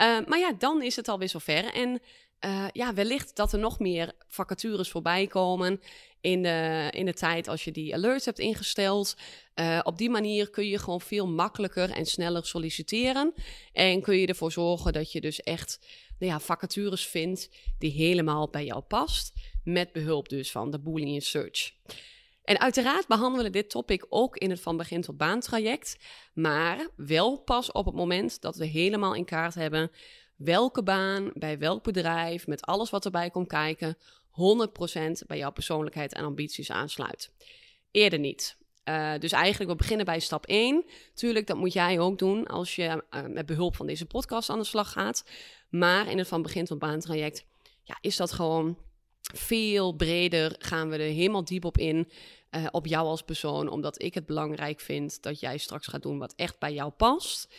Uh, 0.00 0.18
maar 0.26 0.38
ja, 0.38 0.52
dan 0.58 0.82
is 0.82 0.96
het 0.96 1.08
alweer 1.08 1.28
zover. 1.28 1.74
En 1.74 2.00
uh, 2.44 2.66
ja, 2.72 2.94
wellicht 2.94 3.36
dat 3.36 3.52
er 3.52 3.58
nog 3.58 3.78
meer 3.78 4.12
vacatures 4.28 4.90
voorbij 4.90 5.26
komen 5.26 5.80
in 6.20 6.42
de, 6.42 6.88
in 6.90 7.06
de 7.06 7.14
tijd 7.14 7.48
als 7.48 7.64
je 7.64 7.72
die 7.72 7.94
alerts 7.94 8.24
hebt 8.24 8.38
ingesteld. 8.38 9.16
Uh, 9.54 9.80
op 9.82 9.98
die 9.98 10.10
manier 10.10 10.50
kun 10.50 10.68
je 10.68 10.78
gewoon 10.78 11.00
veel 11.00 11.26
makkelijker 11.26 11.90
en 11.90 12.06
sneller 12.06 12.46
solliciteren. 12.46 13.34
En 13.72 14.02
kun 14.02 14.16
je 14.16 14.26
ervoor 14.26 14.52
zorgen 14.52 14.92
dat 14.92 15.12
je 15.12 15.20
dus 15.20 15.40
echt 15.40 15.78
nou 16.18 16.32
ja, 16.32 16.40
vacatures 16.40 17.06
vindt 17.06 17.48
die 17.78 17.90
helemaal 17.90 18.48
bij 18.48 18.64
jou 18.64 18.80
past. 18.80 19.32
Met 19.64 19.92
behulp 19.92 20.28
dus 20.28 20.50
van 20.50 20.70
de 20.70 20.78
Boolean 20.78 21.20
Search. 21.20 21.72
En 22.44 22.60
uiteraard 22.60 23.06
behandelen 23.06 23.44
we 23.44 23.50
dit 23.50 23.70
topic 23.70 24.06
ook 24.08 24.36
in 24.36 24.50
het 24.50 24.60
van 24.60 24.76
begin 24.76 25.00
tot 25.00 25.16
baan 25.16 25.40
traject. 25.40 25.96
Maar 26.34 26.88
wel 26.96 27.38
pas 27.38 27.72
op 27.72 27.86
het 27.86 27.94
moment 27.94 28.40
dat 28.40 28.56
we 28.56 28.66
helemaal 28.66 29.14
in 29.14 29.24
kaart 29.24 29.54
hebben 29.54 29.90
welke 30.44 30.82
baan, 30.82 31.30
bij 31.34 31.58
welk 31.58 31.82
bedrijf, 31.82 32.46
met 32.46 32.62
alles 32.62 32.90
wat 32.90 33.04
erbij 33.04 33.30
komt 33.30 33.48
kijken, 33.48 33.96
100% 34.30 35.26
bij 35.26 35.38
jouw 35.38 35.52
persoonlijkheid 35.52 36.12
en 36.12 36.24
ambities 36.24 36.70
aansluit. 36.70 37.30
Eerder 37.90 38.18
niet. 38.18 38.56
Uh, 38.84 39.12
dus 39.18 39.32
eigenlijk, 39.32 39.70
we 39.70 39.76
beginnen 39.76 40.06
bij 40.06 40.20
stap 40.20 40.46
1. 40.46 40.84
Tuurlijk, 41.14 41.46
dat 41.46 41.56
moet 41.56 41.72
jij 41.72 41.98
ook 41.98 42.18
doen 42.18 42.46
als 42.46 42.76
je 42.76 43.04
uh, 43.10 43.22
met 43.26 43.46
behulp 43.46 43.76
van 43.76 43.86
deze 43.86 44.06
podcast 44.06 44.50
aan 44.50 44.58
de 44.58 44.64
slag 44.64 44.92
gaat. 44.92 45.24
Maar 45.68 46.10
in 46.10 46.18
het 46.18 46.28
van 46.28 46.42
begin 46.42 46.64
tot 46.64 46.78
baan 46.78 47.00
traject, 47.00 47.44
ja, 47.82 47.98
is 48.00 48.16
dat 48.16 48.32
gewoon 48.32 48.78
veel 49.34 49.92
breder. 49.92 50.54
Gaan 50.58 50.88
we 50.88 50.96
er 50.96 51.12
helemaal 51.12 51.44
diep 51.44 51.64
op 51.64 51.78
in. 51.78 52.08
Uh, 52.50 52.66
op 52.70 52.86
jou 52.86 53.06
als 53.06 53.22
persoon, 53.22 53.68
omdat 53.68 54.02
ik 54.02 54.14
het 54.14 54.26
belangrijk 54.26 54.80
vind 54.80 55.22
dat 55.22 55.40
jij 55.40 55.58
straks 55.58 55.86
gaat 55.86 56.02
doen 56.02 56.18
wat 56.18 56.32
echt 56.36 56.58
bij 56.58 56.72
jou 56.72 56.90
past. 56.90 57.54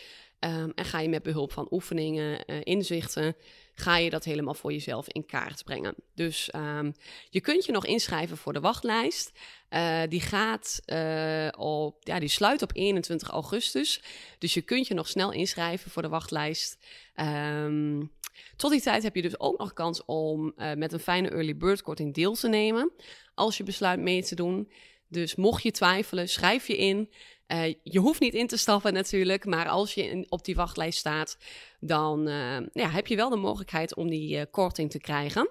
Um, 0.45 0.71
en 0.75 0.85
ga 0.85 1.00
je 1.00 1.09
met 1.09 1.23
behulp 1.23 1.51
van 1.51 1.67
oefeningen, 1.71 2.43
uh, 2.47 2.57
inzichten, 2.63 3.35
ga 3.73 3.97
je 3.97 4.09
dat 4.09 4.23
helemaal 4.23 4.53
voor 4.53 4.71
jezelf 4.71 5.07
in 5.07 5.25
kaart 5.25 5.63
brengen. 5.63 5.95
Dus 6.15 6.50
um, 6.55 6.93
je 7.29 7.41
kunt 7.41 7.65
je 7.65 7.71
nog 7.71 7.85
inschrijven 7.85 8.38
voor 8.38 8.53
de 8.53 8.59
wachtlijst. 8.59 9.31
Uh, 9.69 10.01
die 10.09 10.21
gaat 10.21 10.81
uh, 10.85 11.47
op, 11.57 11.97
ja, 12.00 12.19
die 12.19 12.29
sluit 12.29 12.62
op 12.62 12.71
21 12.73 13.29
augustus. 13.29 14.01
Dus 14.38 14.53
je 14.53 14.62
kunt 14.62 14.88
je 14.88 14.93
nog 14.93 15.07
snel 15.07 15.31
inschrijven 15.31 15.91
voor 15.91 16.01
de 16.01 16.09
wachtlijst. 16.09 16.77
Um, 17.15 18.12
tot 18.55 18.71
die 18.71 18.81
tijd 18.81 19.03
heb 19.03 19.15
je 19.15 19.21
dus 19.21 19.39
ook 19.39 19.57
nog 19.57 19.73
kans 19.73 20.05
om 20.05 20.53
met 20.55 20.93
een 20.93 21.00
fijne 21.00 21.29
early 21.29 21.57
bird 21.57 21.81
korting 21.81 22.13
deel 22.13 22.33
te 22.33 22.47
nemen. 22.47 22.91
Als 23.35 23.57
je 23.57 23.63
besluit 23.63 24.00
mee 24.00 24.23
te 24.23 24.35
doen. 24.35 24.70
Dus 25.07 25.35
mocht 25.35 25.63
je 25.63 25.72
twijfelen, 25.72 26.29
schrijf 26.29 26.68
je 26.68 26.77
in. 26.77 27.09
Uh, 27.48 27.74
je 27.84 28.00
hoeft 28.00 28.20
niet 28.20 28.34
in 28.34 28.48
te 28.48 28.58
stappen 28.58 28.94
natuurlijk, 28.94 29.46
maar 29.46 29.68
als 29.68 29.94
je 29.94 30.25
op 30.29 30.46
die 30.46 30.56
wachtlijst 30.56 31.00
staat, 31.00 31.38
dan 31.79 32.27
uh, 32.27 32.58
ja, 32.74 32.90
heb 32.90 33.08
je 33.08 33.16
wel 33.16 33.29
de 33.29 33.36
mogelijkheid 33.36 33.96
om 33.96 34.10
die 34.10 34.38
uh, 34.38 34.42
korting 34.51 34.92
te 34.92 35.00
krijgen. 35.00 35.50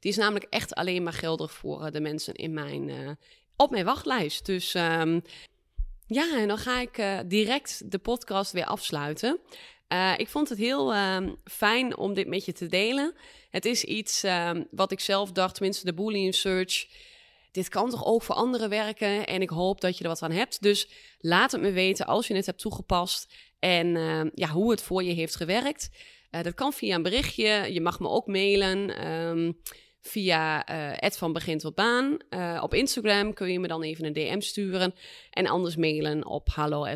Die 0.00 0.10
is 0.10 0.16
namelijk 0.16 0.46
echt 0.50 0.74
alleen 0.74 1.02
maar 1.02 1.12
geldig 1.12 1.52
voor 1.52 1.90
de 1.90 2.00
mensen 2.00 2.34
in 2.34 2.52
mijn, 2.52 3.18
op 3.56 3.70
mijn 3.70 3.84
wachtlijst. 3.84 4.46
Dus 4.46 4.74
um, 4.74 5.22
ja, 6.06 6.38
en 6.38 6.48
dan 6.48 6.58
ga 6.58 6.80
ik 6.80 7.02
direct 7.26 7.90
de 7.90 7.98
podcast 7.98 8.52
weer 8.52 8.64
afsluiten. 8.64 9.40
ik 10.16 10.28
vond 10.28 10.48
het 10.48 10.58
heel 10.58 10.94
ehm, 10.94 11.32
fijn 11.44 11.96
om 11.96 12.14
dit 12.14 12.26
met 12.26 12.44
je 12.44 12.52
te 12.52 12.66
delen. 12.66 13.14
Het 13.50 13.64
is 13.64 13.84
iets 13.84 14.22
ehm, 14.22 14.64
wat 14.70 14.92
ik 14.92 15.00
zelf 15.00 15.32
dacht, 15.32 15.54
tenminste 15.54 15.84
de 15.84 15.94
Boolean 15.94 16.32
Search 16.32 16.86
dit 17.54 17.68
kan 17.68 17.90
toch 17.90 18.04
ook 18.04 18.22
voor 18.22 18.34
anderen 18.34 18.68
werken 18.68 19.26
en 19.26 19.42
ik 19.42 19.50
hoop 19.50 19.80
dat 19.80 19.98
je 19.98 20.04
er 20.04 20.10
wat 20.10 20.22
aan 20.22 20.30
hebt. 20.30 20.62
Dus 20.62 20.88
laat 21.18 21.52
het 21.52 21.60
me 21.60 21.72
weten 21.72 22.06
als 22.06 22.26
je 22.26 22.34
het 22.34 22.46
hebt 22.46 22.60
toegepast 22.60 23.34
en 23.58 23.86
uh, 23.86 24.20
ja, 24.34 24.48
hoe 24.48 24.70
het 24.70 24.82
voor 24.82 25.02
je 25.02 25.12
heeft 25.12 25.36
gewerkt. 25.36 25.90
Uh, 26.30 26.42
dat 26.42 26.54
kan 26.54 26.72
via 26.72 26.94
een 26.94 27.02
berichtje. 27.02 27.72
Je 27.72 27.80
mag 27.80 28.00
me 28.00 28.08
ook 28.08 28.26
mailen. 28.26 29.08
Um, 29.08 29.60
via 30.06 30.70
uh, 31.02 31.10
van 31.10 31.32
begin 31.32 31.58
tot 31.58 31.74
baan. 31.74 32.18
Uh, 32.30 32.60
op 32.62 32.74
Instagram 32.74 33.32
kun 33.32 33.52
je 33.52 33.60
me 33.60 33.68
dan 33.68 33.82
even 33.82 34.04
een 34.04 34.12
DM 34.12 34.40
sturen. 34.40 34.94
En 35.30 35.46
anders 35.46 35.76
mailen 35.76 36.26
op 36.26 36.48
hallo 36.48 36.86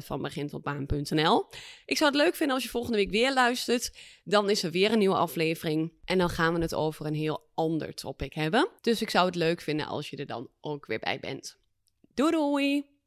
baan.nl. 0.62 1.46
Ik 1.86 1.96
zou 1.96 2.10
het 2.10 2.20
leuk 2.20 2.34
vinden 2.34 2.54
als 2.54 2.64
je 2.64 2.70
volgende 2.70 2.96
week 2.96 3.10
weer 3.10 3.32
luistert. 3.32 3.92
Dan 4.24 4.50
is 4.50 4.62
er 4.62 4.70
weer 4.70 4.92
een 4.92 4.98
nieuwe 4.98 5.16
aflevering. 5.16 5.92
En 6.04 6.18
dan 6.18 6.28
gaan 6.28 6.54
we 6.54 6.60
het 6.60 6.74
over 6.74 7.06
een 7.06 7.14
heel 7.14 7.46
ander 7.54 7.94
topic 7.94 8.32
hebben. 8.32 8.68
Dus 8.80 9.02
ik 9.02 9.10
zou 9.10 9.26
het 9.26 9.34
leuk 9.34 9.60
vinden 9.60 9.86
als 9.86 10.10
je 10.10 10.16
er 10.16 10.26
dan 10.26 10.48
ook 10.60 10.86
weer 10.86 10.98
bij 10.98 11.20
bent. 11.20 11.58
Doei 12.14 12.30
doei! 12.30 12.97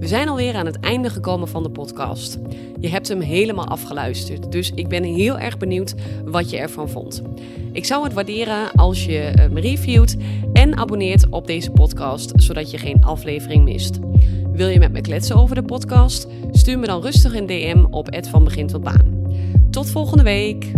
We 0.00 0.06
zijn 0.06 0.28
alweer 0.28 0.54
aan 0.54 0.66
het 0.66 0.80
einde 0.80 1.10
gekomen 1.10 1.48
van 1.48 1.62
de 1.62 1.70
podcast. 1.70 2.38
Je 2.78 2.88
hebt 2.88 3.08
hem 3.08 3.20
helemaal 3.20 3.66
afgeluisterd, 3.66 4.52
dus 4.52 4.70
ik 4.74 4.88
ben 4.88 5.04
heel 5.04 5.38
erg 5.38 5.58
benieuwd 5.58 5.94
wat 6.24 6.50
je 6.50 6.58
ervan 6.58 6.88
vond. 6.88 7.22
Ik 7.72 7.84
zou 7.84 8.04
het 8.04 8.12
waarderen 8.12 8.72
als 8.72 9.04
je 9.04 9.32
hem 9.34 9.58
reviewt 9.58 10.16
en 10.52 10.76
abonneert 10.76 11.28
op 11.28 11.46
deze 11.46 11.70
podcast, 11.70 12.32
zodat 12.34 12.70
je 12.70 12.78
geen 12.78 13.04
aflevering 13.04 13.64
mist. 13.64 13.98
Wil 14.52 14.68
je 14.68 14.78
met 14.78 14.92
me 14.92 15.00
kletsen 15.00 15.36
over 15.36 15.54
de 15.54 15.62
podcast? 15.62 16.26
Stuur 16.50 16.78
me 16.78 16.86
dan 16.86 17.02
rustig 17.02 17.34
een 17.34 17.46
DM 17.46 17.84
op 17.90 18.08
begin 18.44 18.66
tot 18.66 18.82
baan. 18.82 19.32
Tot 19.70 19.90
volgende 19.90 20.22
week! 20.22 20.72